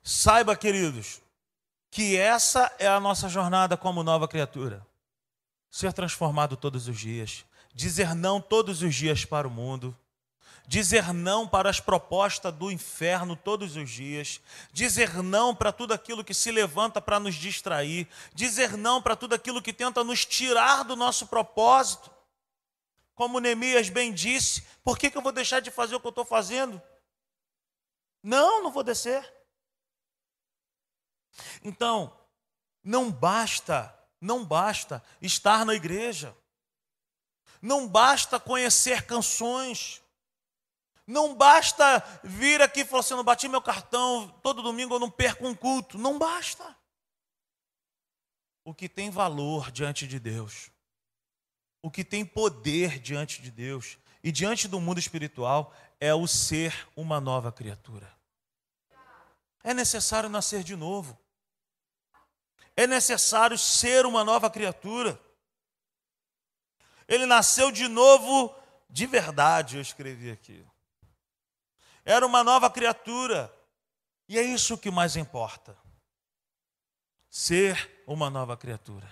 [0.04, 1.22] Saiba, queridos,
[1.90, 4.86] que essa é a nossa jornada como nova criatura.
[5.70, 9.98] Ser transformado todos os dias, dizer não todos os dias para o mundo,
[10.68, 16.24] dizer não para as propostas do inferno todos os dias, dizer não para tudo aquilo
[16.24, 20.84] que se levanta para nos distrair, dizer não para tudo aquilo que tenta nos tirar
[20.84, 22.12] do nosso propósito.
[23.14, 26.10] Como Neemias bem disse, por que, que eu vou deixar de fazer o que eu
[26.10, 26.82] estou fazendo?
[28.22, 29.32] Não, não vou descer.
[31.64, 32.18] Então,
[32.84, 36.36] não basta, não basta estar na igreja,
[37.62, 40.03] não basta conhecer canções,
[41.06, 45.10] não basta vir aqui e falar assim: não bati meu cartão, todo domingo eu não
[45.10, 45.98] perco um culto.
[45.98, 46.76] Não basta.
[48.64, 50.72] O que tem valor diante de Deus,
[51.82, 56.88] o que tem poder diante de Deus e diante do mundo espiritual é o ser
[56.96, 58.12] uma nova criatura.
[59.62, 61.18] É necessário nascer de novo.
[62.76, 65.20] É necessário ser uma nova criatura.
[67.08, 68.56] Ele nasceu de novo
[68.90, 70.66] de verdade, eu escrevi aqui
[72.06, 73.54] era uma nova criatura.
[74.28, 75.78] E é isso que mais importa.
[77.30, 79.08] Ser uma nova criatura.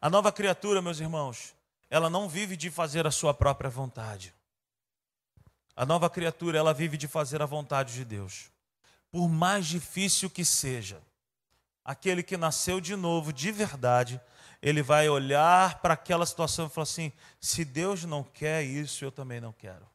[0.00, 1.54] A nova criatura, meus irmãos,
[1.90, 4.34] ela não vive de fazer a sua própria vontade.
[5.74, 8.50] A nova criatura, ela vive de fazer a vontade de Deus.
[9.10, 11.00] Por mais difícil que seja,
[11.84, 14.20] aquele que nasceu de novo, de verdade,
[14.60, 19.12] ele vai olhar para aquela situação e falar assim: se Deus não quer isso, eu
[19.12, 19.88] também não quero.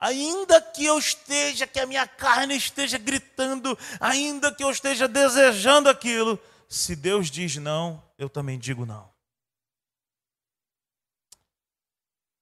[0.00, 5.88] Ainda que eu esteja, que a minha carne esteja gritando, ainda que eu esteja desejando
[5.88, 9.10] aquilo, se Deus diz não, eu também digo não.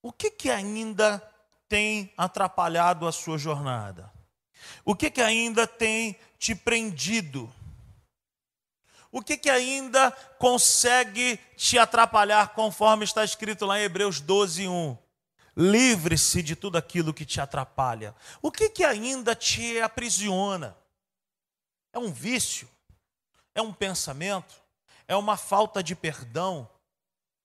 [0.03, 1.19] O que, que ainda
[1.69, 4.13] tem atrapalhado a sua jornada?
[4.85, 7.53] O que, que ainda tem te prendido?
[9.11, 15.06] O que, que ainda consegue te atrapalhar, conforme está escrito lá em Hebreus 12, 1?
[15.57, 18.15] Livre-se de tudo aquilo que te atrapalha.
[18.43, 20.77] O que, que ainda te aprisiona?
[21.93, 22.69] É um vício?
[23.55, 24.63] É um pensamento?
[25.09, 26.69] É uma falta de perdão?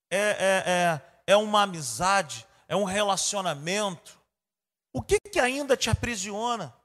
[0.09, 2.45] É, é, é, é uma amizade?
[2.67, 4.19] É um relacionamento?
[4.91, 6.75] O que, que ainda te aprisiona?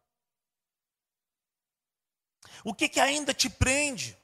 [2.63, 4.17] O que, que ainda te prende?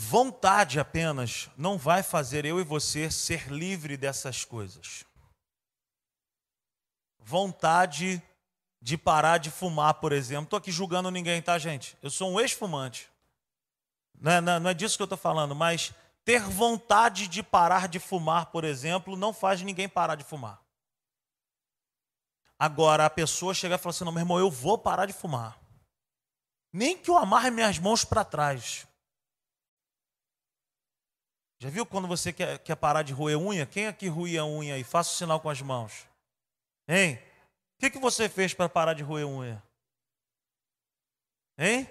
[0.00, 5.04] Vontade apenas não vai fazer eu e você ser livre dessas coisas.
[7.18, 8.22] Vontade
[8.80, 10.44] de parar de fumar, por exemplo.
[10.44, 11.98] Estou aqui julgando ninguém, tá, gente?
[12.00, 13.10] Eu sou um ex-fumante.
[14.14, 15.92] Não é, não é disso que eu estou falando, mas
[16.24, 20.62] ter vontade de parar de fumar, por exemplo, não faz ninguém parar de fumar.
[22.56, 25.58] Agora, a pessoa chega e fala assim: não, meu irmão, eu vou parar de fumar.
[26.72, 28.87] Nem que eu amarre minhas mãos para trás.
[31.58, 33.66] Já viu quando você quer, quer parar de roer unha?
[33.66, 34.84] Quem aqui ruía unha aí?
[34.84, 36.06] Faça o sinal com as mãos.
[36.86, 37.16] Hein?
[37.74, 39.62] O que, que você fez para parar de roer unha?
[41.58, 41.88] Hein?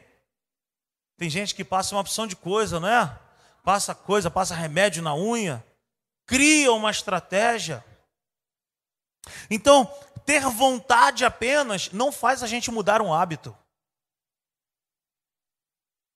[1.17, 3.19] Tem gente que passa uma opção de coisa, não é?
[3.63, 5.65] Passa coisa, passa remédio na unha.
[6.25, 7.83] Cria uma estratégia.
[9.49, 9.85] Então,
[10.25, 13.57] ter vontade apenas não faz a gente mudar um hábito.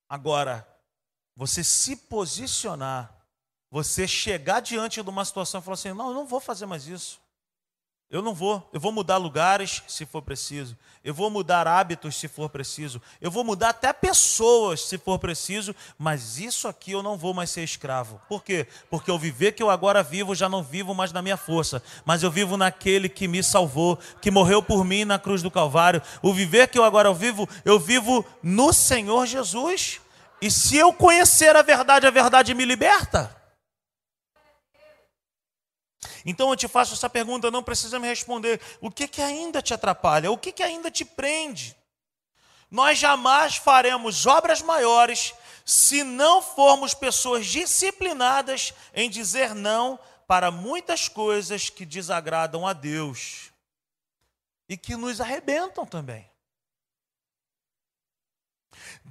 [0.07, 0.65] Agora,
[1.35, 3.20] você se posicionar
[3.71, 6.85] você chegar diante de uma situação e falar assim: não, eu não vou fazer mais
[6.85, 7.21] isso.
[8.11, 8.69] Eu não vou.
[8.73, 10.77] Eu vou mudar lugares se for preciso.
[11.01, 13.01] Eu vou mudar hábitos se for preciso.
[13.21, 15.73] Eu vou mudar até pessoas se for preciso.
[15.97, 18.19] Mas isso aqui eu não vou mais ser escravo.
[18.27, 18.67] Por quê?
[18.89, 21.81] Porque o viver que eu agora vivo já não vivo mais na minha força.
[22.03, 26.01] Mas eu vivo naquele que me salvou, que morreu por mim na cruz do Calvário.
[26.21, 30.01] O viver que eu agora vivo, eu vivo no Senhor Jesus.
[30.41, 33.40] E se eu conhecer a verdade, a verdade me liberta.
[36.25, 38.59] Então eu te faço essa pergunta, não precisa me responder.
[38.79, 40.31] O que, que ainda te atrapalha?
[40.31, 41.75] O que, que ainda te prende?
[42.69, 45.33] Nós jamais faremos obras maiores
[45.65, 53.51] se não formos pessoas disciplinadas em dizer não para muitas coisas que desagradam a Deus
[54.69, 56.30] e que nos arrebentam também.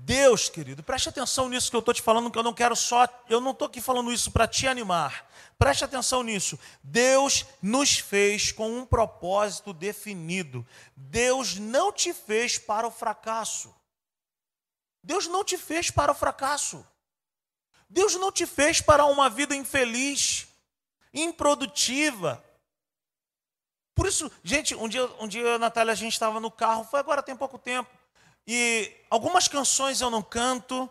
[0.03, 3.07] Deus, querido, preste atenção nisso que eu estou te falando, que eu não quero só,
[3.29, 5.29] eu não estou aqui falando isso para te animar.
[5.59, 6.59] Preste atenção nisso.
[6.83, 10.67] Deus nos fez com um propósito definido.
[10.97, 13.75] Deus não te fez para o fracasso.
[15.03, 16.85] Deus não te fez para o fracasso.
[17.89, 20.49] Deus não te fez para uma vida infeliz,
[21.13, 22.43] improdutiva.
[23.95, 27.23] Por isso, gente, um dia, um dia Natália, a gente estava no carro, foi agora
[27.23, 28.00] tem pouco tempo.
[28.53, 30.91] E algumas canções eu não canto,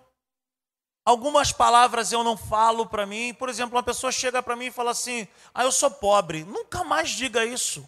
[1.03, 3.33] algumas palavras eu não falo para mim.
[3.33, 6.45] Por exemplo, uma pessoa chega para mim e fala assim: Ah, eu sou pobre.
[6.45, 7.85] Nunca mais diga isso.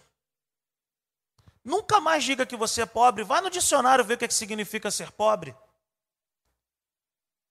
[1.63, 3.23] Nunca mais diga que você é pobre.
[3.23, 5.55] Vai no dicionário ver o que, é que significa ser pobre.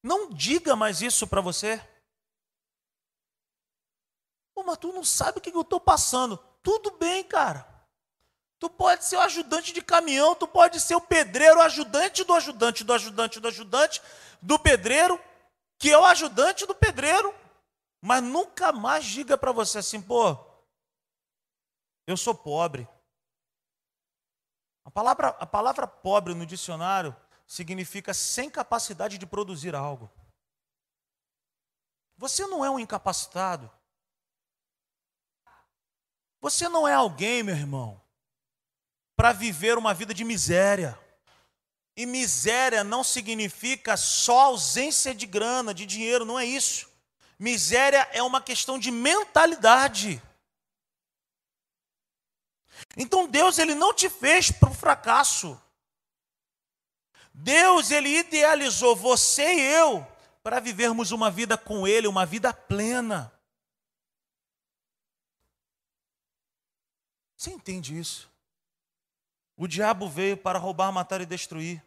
[0.03, 1.83] Não diga mais isso para você.
[4.55, 6.37] Pô, mas tu não sabe o que eu estou passando.
[6.63, 7.67] Tudo bem, cara.
[8.61, 12.35] Tu pode ser o ajudante de caminhão, tu pode ser o pedreiro, o ajudante do
[12.35, 14.03] ajudante, do ajudante, do ajudante,
[14.43, 15.19] do pedreiro,
[15.79, 17.35] que é o ajudante do pedreiro.
[18.03, 20.37] Mas nunca mais diga para você assim, pô,
[22.07, 22.87] eu sou pobre.
[24.85, 30.11] A palavra, a palavra pobre no dicionário significa sem capacidade de produzir algo.
[32.19, 33.71] Você não é um incapacitado.
[36.43, 38.01] Você não é alguém, meu irmão,
[39.21, 40.99] para viver uma vida de miséria.
[41.95, 46.91] E miséria não significa só ausência de grana, de dinheiro, não é isso.
[47.39, 50.23] Miséria é uma questão de mentalidade.
[52.97, 55.61] Então Deus ele não te fez para o fracasso.
[57.35, 60.07] Deus ele idealizou você e eu
[60.43, 63.31] para vivermos uma vida com ele, uma vida plena.
[67.37, 68.30] Você entende isso?
[69.61, 71.85] O diabo veio para roubar, matar e destruir.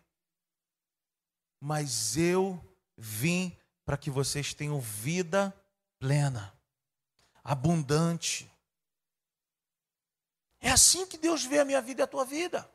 [1.59, 2.63] Mas eu
[2.95, 5.51] vim para que vocês tenham vida
[5.97, 6.55] plena,
[7.43, 8.47] abundante.
[10.61, 12.71] É assim que Deus vê a minha vida e a tua vida.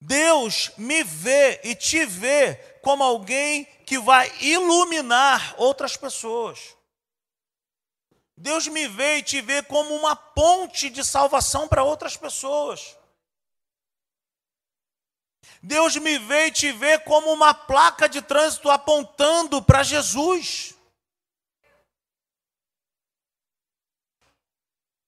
[0.00, 6.76] Deus me vê e te vê como alguém que vai iluminar outras pessoas.
[8.36, 12.96] Deus me vê e te vê como uma ponte de salvação para outras pessoas.
[15.62, 20.74] Deus me vê e te vê como uma placa de trânsito apontando para Jesus.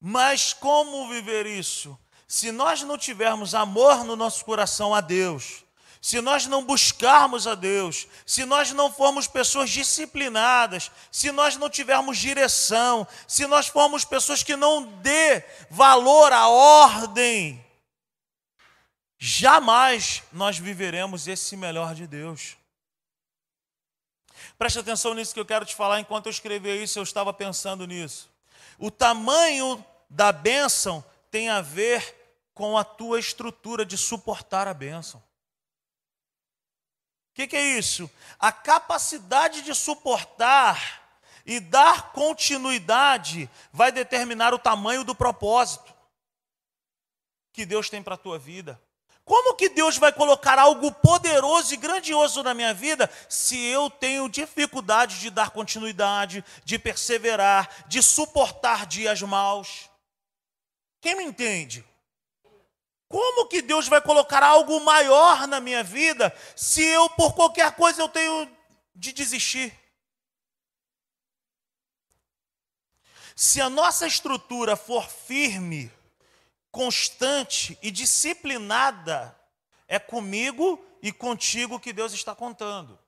[0.00, 1.98] Mas como viver isso?
[2.28, 5.65] Se nós não tivermos amor no nosso coração a Deus,
[6.00, 11.68] se nós não buscarmos a Deus, se nós não formos pessoas disciplinadas, se nós não
[11.68, 17.64] tivermos direção, se nós formos pessoas que não dê valor à ordem,
[19.18, 22.56] jamais nós viveremos esse melhor de Deus.
[24.58, 26.00] Preste atenção nisso que eu quero te falar.
[26.00, 28.30] Enquanto eu escrevia isso, eu estava pensando nisso.
[28.78, 32.14] O tamanho da bênção tem a ver
[32.54, 35.22] com a tua estrutura de suportar a bênção
[37.36, 38.10] que, que é isso?
[38.38, 41.02] A capacidade de suportar
[41.44, 45.94] e dar continuidade vai determinar o tamanho do propósito
[47.52, 48.80] que Deus tem para a tua vida.
[49.22, 54.30] Como que Deus vai colocar algo poderoso e grandioso na minha vida se eu tenho
[54.30, 59.90] dificuldade de dar continuidade, de perseverar, de suportar dias maus?
[61.02, 61.84] Quem me entende?
[63.08, 68.02] Como que Deus vai colocar algo maior na minha vida se eu, por qualquer coisa,
[68.02, 68.50] eu tenho
[68.94, 69.72] de desistir?
[73.34, 75.92] Se a nossa estrutura for firme,
[76.70, 79.38] constante e disciplinada,
[79.86, 82.98] é comigo e contigo que Deus está contando.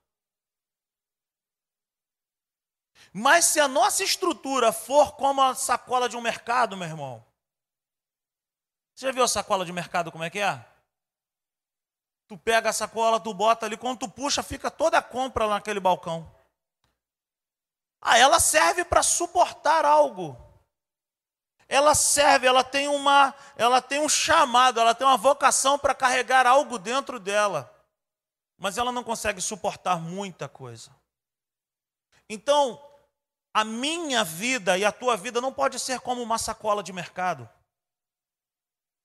[3.11, 7.25] Mas se a nossa estrutura for como a sacola de um mercado, meu irmão,
[8.99, 10.65] você já viu a sacola de mercado como é que é?
[12.27, 15.79] Tu pega a sacola, tu bota ali, quando tu puxa, fica toda a compra naquele
[15.79, 16.29] balcão.
[18.01, 20.37] Ah, ela serve para suportar algo.
[21.69, 26.45] Ela serve, ela tem uma, ela tem um chamado, ela tem uma vocação para carregar
[26.45, 27.73] algo dentro dela.
[28.57, 30.93] Mas ela não consegue suportar muita coisa.
[32.27, 32.83] Então,
[33.53, 37.49] A minha vida e a tua vida não pode ser como uma sacola de mercado.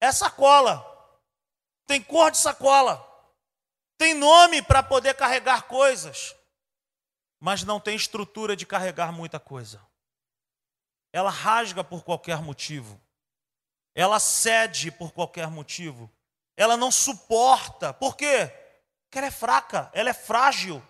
[0.04, 0.84] É sacola.
[1.86, 3.02] Tem cor de sacola.
[3.96, 6.36] Tem nome para poder carregar coisas.
[7.40, 9.80] Mas não tem estrutura de carregar muita coisa.
[11.10, 13.00] Ela rasga por qualquer motivo.
[13.94, 16.10] Ela cede por qualquer motivo.
[16.54, 17.94] Ela não suporta.
[17.94, 18.48] Por quê?
[19.04, 20.86] Porque ela é fraca, ela é frágil.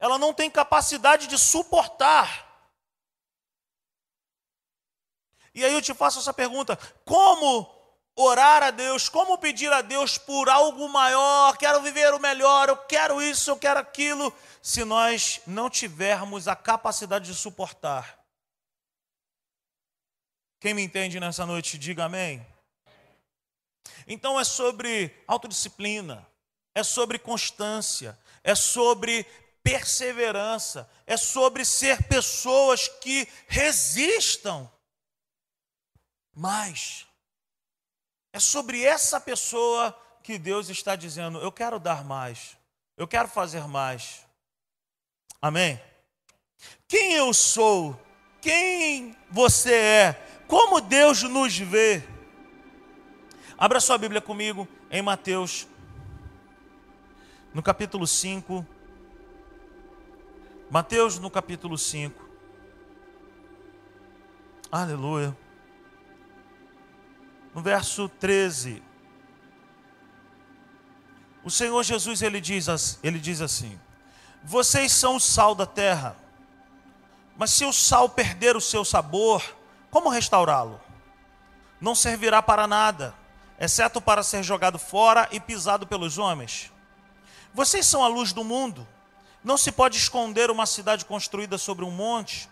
[0.00, 2.47] Ela não tem capacidade de suportar.
[5.58, 7.68] E aí eu te faço essa pergunta: como
[8.14, 12.76] orar a Deus, como pedir a Deus por algo maior, quero viver o melhor, eu
[12.76, 14.32] quero isso, eu quero aquilo,
[14.62, 18.18] se nós não tivermos a capacidade de suportar?
[20.60, 22.46] Quem me entende nessa noite, diga amém.
[24.06, 26.24] Então é sobre autodisciplina,
[26.72, 29.26] é sobre constância, é sobre
[29.60, 34.70] perseverança, é sobre ser pessoas que resistam
[36.38, 37.06] mais.
[38.32, 42.56] É sobre essa pessoa que Deus está dizendo: eu quero dar mais,
[42.96, 44.24] eu quero fazer mais.
[45.42, 45.80] Amém?
[46.86, 48.00] Quem eu sou?
[48.40, 50.12] Quem você é?
[50.46, 52.02] Como Deus nos vê?
[53.56, 55.66] Abra sua Bíblia comigo em Mateus,
[57.52, 58.64] no capítulo 5.
[60.70, 62.28] Mateus, no capítulo 5.
[64.70, 65.47] Aleluia
[67.54, 68.82] no verso 13.
[71.44, 73.78] O Senhor Jesus ele diz, ele diz assim:
[74.44, 76.16] Vocês são o sal da terra,
[77.36, 79.42] mas se o sal perder o seu sabor,
[79.90, 80.80] como restaurá-lo?
[81.80, 83.14] Não servirá para nada,
[83.58, 86.72] exceto para ser jogado fora e pisado pelos homens.
[87.54, 88.86] Vocês são a luz do mundo.
[89.42, 92.48] Não se pode esconder uma cidade construída sobre um monte.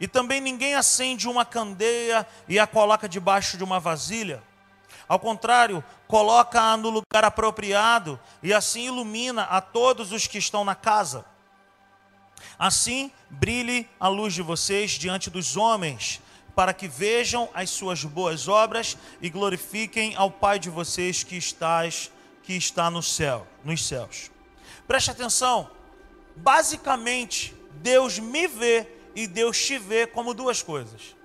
[0.00, 4.42] E também ninguém acende uma candeia e a coloca debaixo de uma vasilha.
[5.08, 10.74] Ao contrário, coloca-a no lugar apropriado e assim ilumina a todos os que estão na
[10.74, 11.24] casa.
[12.58, 16.20] Assim brilhe a luz de vocês diante dos homens,
[16.54, 22.10] para que vejam as suas boas obras e glorifiquem ao Pai de vocês que estás
[22.44, 24.30] que está no céu, nos céus.
[24.86, 25.70] Preste atenção.
[26.36, 31.16] Basicamente, Deus me vê e Deus te vê como duas coisas.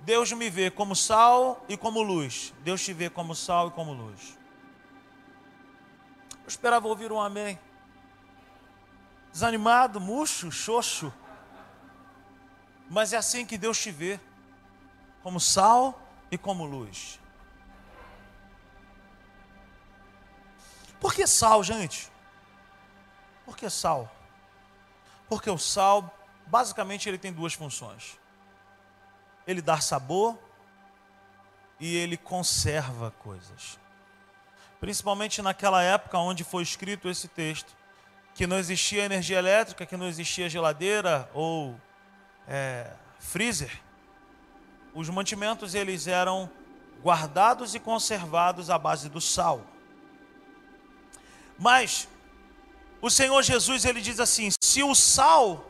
[0.00, 2.54] Deus me vê como sal e como luz.
[2.60, 4.38] Deus te vê como sal e como luz.
[6.30, 7.58] Eu esperava ouvir um amém.
[9.32, 11.12] Desanimado, murcho, xoxo.
[12.88, 14.18] Mas é assim que Deus te vê,
[15.22, 17.20] como sal e como luz.
[20.98, 22.10] Por que sal, gente?
[23.44, 24.10] Por que sal?
[25.28, 26.17] Porque o sal
[26.50, 28.18] basicamente ele tem duas funções.
[29.46, 30.38] Ele dá sabor
[31.80, 33.78] e ele conserva coisas.
[34.80, 37.76] Principalmente naquela época onde foi escrito esse texto,
[38.34, 41.78] que não existia energia elétrica, que não existia geladeira ou
[42.46, 43.80] é, freezer.
[44.94, 46.50] Os mantimentos eles eram
[47.02, 49.64] guardados e conservados à base do sal.
[51.58, 52.08] Mas
[53.00, 55.67] o Senhor Jesus ele diz assim: se o sal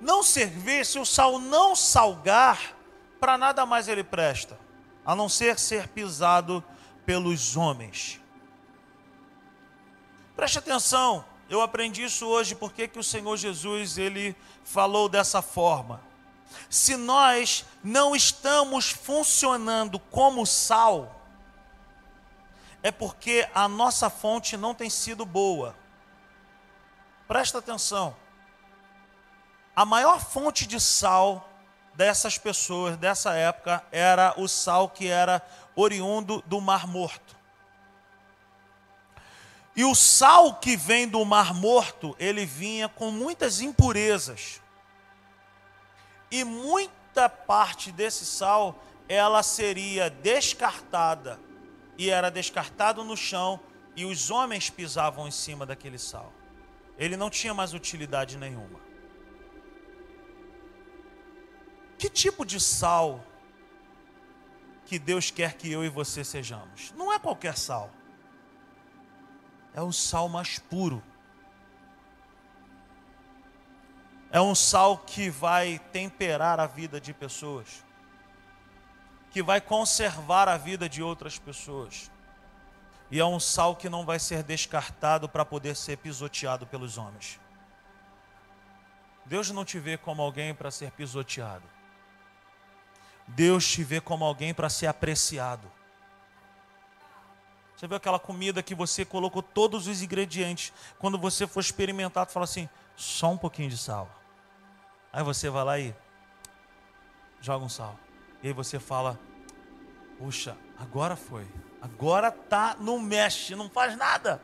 [0.00, 2.74] não servir, se o sal não salgar,
[3.18, 4.58] para nada mais ele presta,
[5.04, 6.62] a não ser ser pisado
[7.04, 8.20] pelos homens.
[10.34, 16.02] Preste atenção, eu aprendi isso hoje porque que o Senhor Jesus ele falou dessa forma.
[16.68, 21.20] Se nós não estamos funcionando como sal,
[22.82, 25.74] é porque a nossa fonte não tem sido boa.
[27.26, 28.14] Presta atenção
[29.76, 31.52] a maior fonte de sal
[31.94, 37.36] dessas pessoas dessa época era o sal que era oriundo do Mar Morto.
[39.76, 44.62] E o sal que vem do Mar Morto, ele vinha com muitas impurezas.
[46.30, 51.38] E muita parte desse sal, ela seria descartada.
[51.98, 53.60] E era descartado no chão,
[53.94, 56.32] e os homens pisavam em cima daquele sal.
[56.98, 58.85] Ele não tinha mais utilidade nenhuma.
[61.98, 63.24] Que tipo de sal
[64.84, 66.92] que Deus quer que eu e você sejamos?
[66.92, 67.90] Não é qualquer sal.
[69.74, 71.02] É o sal mais puro.
[74.30, 77.84] É um sal que vai temperar a vida de pessoas,
[79.30, 82.10] que vai conservar a vida de outras pessoas.
[83.10, 87.40] E é um sal que não vai ser descartado para poder ser pisoteado pelos homens.
[89.24, 91.75] Deus não te vê como alguém para ser pisoteado.
[93.26, 95.70] Deus te vê como alguém para ser apreciado.
[97.76, 100.72] Você viu aquela comida que você colocou todos os ingredientes.
[100.98, 104.08] Quando você for experimentar, tu fala assim: só um pouquinho de sal.
[105.12, 105.94] Aí você vai lá e
[107.40, 107.98] joga um sal.
[108.42, 109.18] E aí você fala:
[110.18, 111.46] puxa, agora foi.
[111.80, 114.40] Agora tá, não mexe, não faz nada.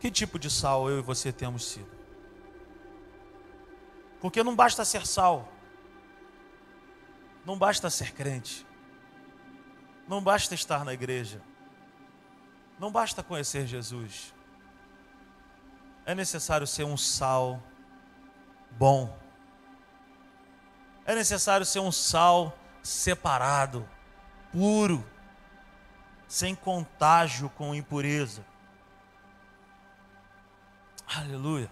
[0.00, 1.90] Que tipo de sal eu e você temos sido?
[4.20, 5.48] Porque não basta ser sal,
[7.44, 8.66] não basta ser crente.
[10.06, 11.40] Não basta estar na igreja.
[12.78, 14.34] Não basta conhecer Jesus.
[16.04, 17.62] É necessário ser um sal
[18.72, 19.16] bom.
[21.04, 23.88] É necessário ser um sal separado,
[24.52, 25.04] puro,
[26.26, 28.44] sem contágio com impureza.
[31.06, 31.70] Aleluia.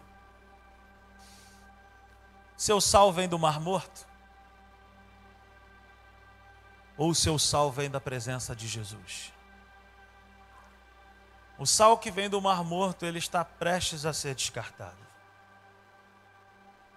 [2.56, 4.09] Seu sal vem do Mar Morto?
[7.00, 9.32] Ou o seu sal vem da presença de Jesus?
[11.58, 14.98] O sal que vem do Mar Morto, ele está prestes a ser descartado.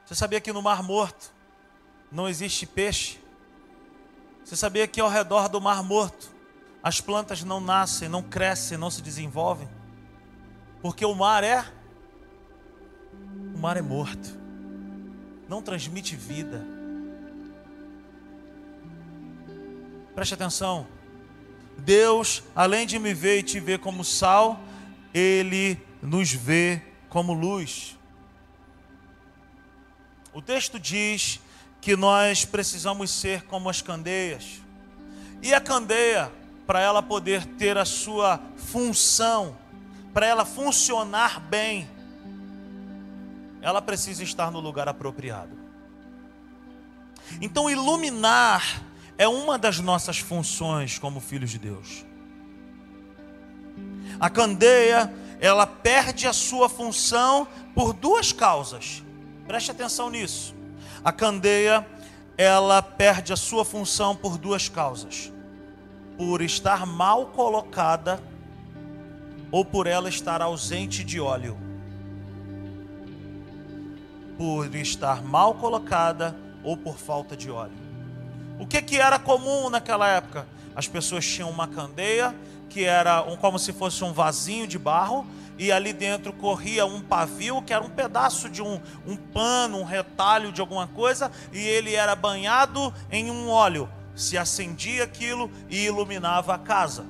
[0.06, 1.32] Você sabia que no Mar Morto
[2.12, 3.18] não existe peixe?
[4.44, 6.30] Você sabia que ao redor do Mar Morto
[6.84, 9.70] as plantas não nascem, não crescem, não se desenvolvem?
[10.82, 11.66] Porque o mar é
[13.56, 14.38] o mar é morto.
[15.48, 16.73] Não transmite vida.
[20.16, 20.88] Preste atenção.
[21.78, 24.60] Deus, além de me ver e te ver como sal,
[25.14, 27.98] Ele nos vê como luz.
[30.34, 31.40] O texto diz
[31.82, 34.62] que nós precisamos ser como as candeias.
[35.42, 36.32] E a candeia,
[36.66, 39.58] para ela poder ter a sua função,
[40.14, 41.90] para ela funcionar bem,
[43.62, 45.58] ela precisa estar no lugar apropriado.
[47.42, 48.82] Então, iluminar
[49.18, 52.06] é uma das nossas funções como filhos de Deus.
[54.20, 59.04] A candeia, ela perde a sua função por duas causas.
[59.48, 60.56] Preste atenção nisso.
[61.04, 61.86] A candeia,
[62.38, 65.32] ela perde a sua função por duas causas:
[66.18, 68.22] por estar mal colocada
[69.52, 71.58] ou por ela estar ausente de óleo.
[74.38, 77.83] Por estar mal colocada ou por falta de óleo.
[78.64, 80.48] O que, que era comum naquela época?
[80.74, 82.34] As pessoas tinham uma candeia,
[82.70, 87.02] que era um, como se fosse um vasinho de barro, e ali dentro corria um
[87.02, 91.60] pavio, que era um pedaço de um, um pano, um retalho de alguma coisa, e
[91.60, 93.90] ele era banhado em um óleo.
[94.16, 97.06] Se acendia aquilo e iluminava a casa.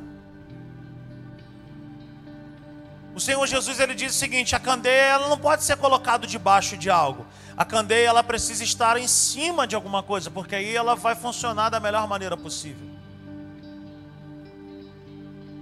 [3.16, 6.76] O Senhor Jesus ele diz o seguinte: a candeia ela não pode ser colocada debaixo
[6.76, 7.26] de algo.
[7.56, 11.70] A candeia ela precisa estar em cima de alguma coisa, porque aí ela vai funcionar
[11.70, 12.88] da melhor maneira possível.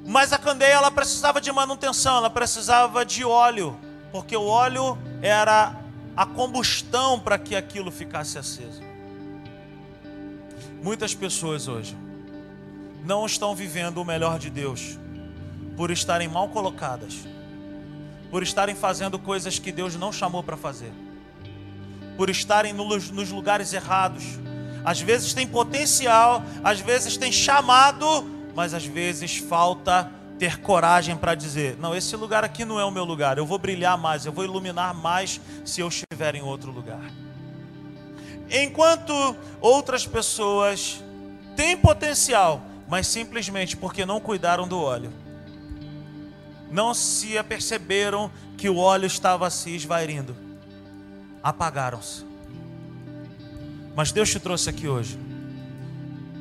[0.06, 3.78] Mas a candeia ela precisava de manutenção, ela precisava de óleo,
[4.12, 5.76] porque o óleo era
[6.16, 8.82] a combustão para que aquilo ficasse aceso.
[10.82, 11.96] Muitas pessoas hoje
[13.04, 14.98] não estão vivendo o melhor de Deus
[15.78, 17.20] por estarem mal colocadas,
[18.32, 20.92] por estarem fazendo coisas que Deus não chamou para fazer
[22.22, 24.24] por estarem nos lugares errados.
[24.86, 28.06] Às vezes tem potencial, às vezes tem chamado,
[28.54, 32.92] mas às vezes falta ter coragem para dizer: não, esse lugar aqui não é o
[32.92, 36.72] meu lugar, eu vou brilhar mais, eu vou iluminar mais se eu estiver em outro
[36.72, 37.12] lugar.
[38.52, 41.04] Enquanto outras pessoas
[41.56, 45.12] têm potencial, mas simplesmente porque não cuidaram do óleo,
[46.72, 50.36] não se aperceberam que o óleo estava se esvairindo
[51.44, 52.26] apagaram-se.
[53.96, 55.20] Mas Deus te trouxe aqui hoje,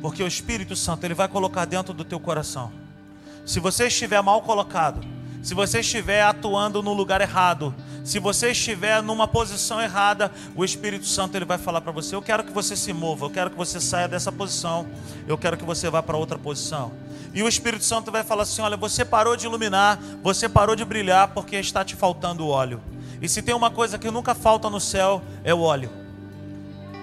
[0.01, 2.73] porque o Espírito Santo ele vai colocar dentro do teu coração.
[3.45, 5.01] Se você estiver mal colocado,
[5.43, 7.75] se você estiver atuando no lugar errado,
[8.05, 12.23] se você estiver numa posição errada, o Espírito Santo ele vai falar para você: Eu
[12.23, 14.87] quero que você se mova, eu quero que você saia dessa posição,
[15.27, 16.93] eu quero que você vá para outra posição.
[17.33, 20.85] E o Espírito Santo vai falar assim: Olha, você parou de iluminar, você parou de
[20.85, 22.81] brilhar porque está te faltando óleo.
[23.21, 25.91] E se tem uma coisa que nunca falta no céu, é o óleo.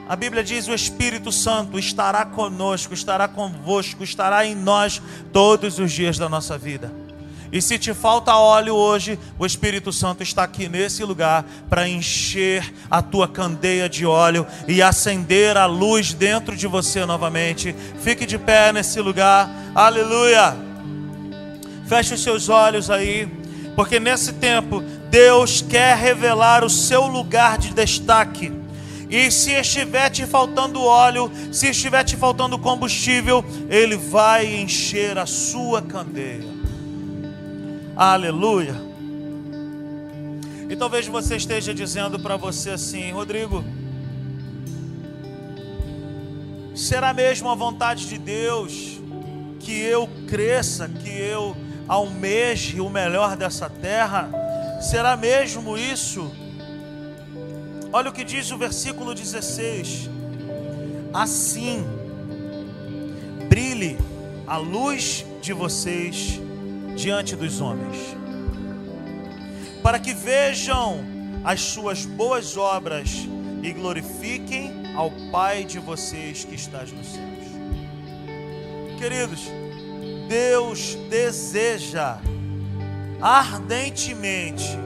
[0.08, 5.02] A Bíblia diz: o Espírito Santo estará conosco, estará convosco, estará em nós
[5.32, 6.92] todos os dias da nossa vida.
[7.52, 12.74] E se te falta óleo hoje, o Espírito Santo está aqui nesse lugar para encher
[12.92, 17.74] a tua candeia de óleo e acender a luz dentro de você novamente.
[18.02, 20.56] Fique de pé nesse lugar, aleluia.
[21.88, 23.32] Feche os seus olhos aí,
[23.76, 28.52] porque nesse tempo Deus quer revelar o seu lugar de destaque.
[29.10, 35.26] E se estiver te faltando óleo, se estiver te faltando combustível, Ele vai encher a
[35.26, 36.57] sua candeia.
[37.98, 38.76] Aleluia.
[40.70, 43.64] E talvez você esteja dizendo para você assim, Rodrigo,
[46.76, 49.02] será mesmo a vontade de Deus
[49.60, 54.30] que eu cresça, que eu almeje o melhor dessa terra?
[54.80, 56.32] Será mesmo isso?
[57.92, 60.08] Olha o que diz o versículo 16:
[61.12, 61.84] Assim
[63.50, 63.98] brilhe
[64.46, 66.40] a luz de vocês
[66.98, 68.18] diante dos homens,
[69.84, 71.06] para que vejam
[71.44, 73.28] as suas boas obras
[73.62, 77.28] e glorifiquem ao Pai de vocês que estás nos céus.
[78.98, 79.42] Queridos,
[80.28, 82.18] Deus deseja
[83.22, 84.78] ardentemente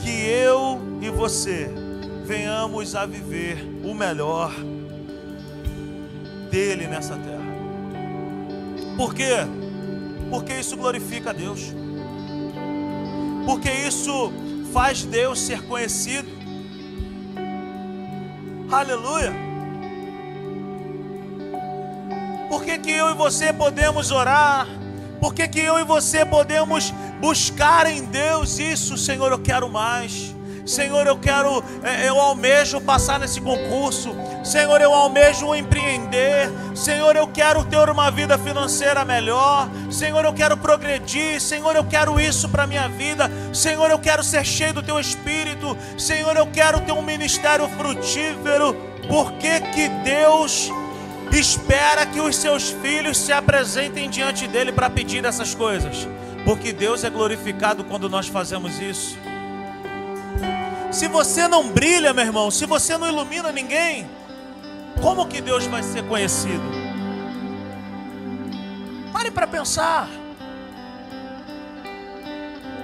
[0.00, 1.70] que eu e você
[2.26, 4.52] venhamos a viver o melhor
[6.50, 7.42] dele nessa terra.
[8.96, 9.61] Por quê?
[10.32, 11.74] Porque isso glorifica a Deus.
[13.44, 14.32] Porque isso
[14.72, 16.26] faz Deus ser conhecido.
[18.70, 19.30] Aleluia.
[22.48, 24.66] Por que, que eu e você podemos orar?
[25.20, 29.30] Por que, que eu e você podemos buscar em Deus isso, Senhor?
[29.30, 30.31] Eu quero mais.
[30.64, 34.14] Senhor, eu quero, é, eu almejo passar nesse concurso.
[34.44, 36.50] Senhor, eu almejo empreender.
[36.74, 39.68] Senhor, eu quero ter uma vida financeira melhor.
[39.90, 41.40] Senhor, eu quero progredir.
[41.40, 43.30] Senhor, eu quero isso para minha vida.
[43.52, 45.76] Senhor, eu quero ser cheio do teu espírito.
[45.98, 48.74] Senhor, eu quero ter um ministério frutífero.
[49.08, 50.70] Por que que Deus
[51.32, 56.06] espera que os seus filhos se apresentem diante dele para pedir essas coisas?
[56.44, 59.21] Porque Deus é glorificado quando nós fazemos isso.
[60.92, 64.06] Se você não brilha, meu irmão, se você não ilumina ninguém,
[65.00, 66.62] como que Deus vai ser conhecido?
[69.10, 70.06] Pare para pensar.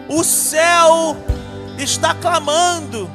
[0.08, 1.18] O céu
[1.76, 3.10] está clamando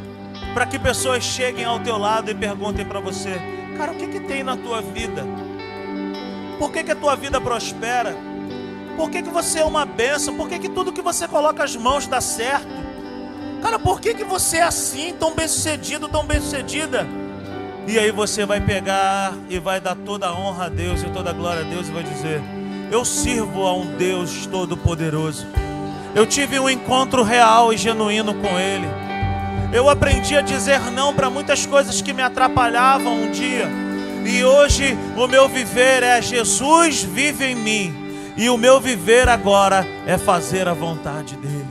[0.53, 3.41] para que pessoas cheguem ao teu lado e perguntem para você:
[3.75, 5.25] Cara, o que, que tem na tua vida?
[6.59, 8.15] Por que, que a tua vida prospera?
[8.95, 10.35] Por que, que você é uma benção?
[10.37, 12.82] Por que, que tudo que você coloca as mãos dá certo?
[13.63, 17.07] Cara, por que, que você é assim, tão bem sucedido, tão bem sucedida?
[17.87, 21.29] E aí você vai pegar e vai dar toda a honra a Deus e toda
[21.29, 22.41] a glória a Deus e vai dizer:
[22.91, 25.47] Eu sirvo a um Deus todo-poderoso.
[26.13, 28.87] Eu tive um encontro real e genuíno com Ele.
[29.71, 33.69] Eu aprendi a dizer não para muitas coisas que me atrapalhavam um dia.
[34.25, 38.33] E hoje o meu viver é Jesus vive em mim.
[38.35, 41.62] E o meu viver agora é fazer a vontade dele.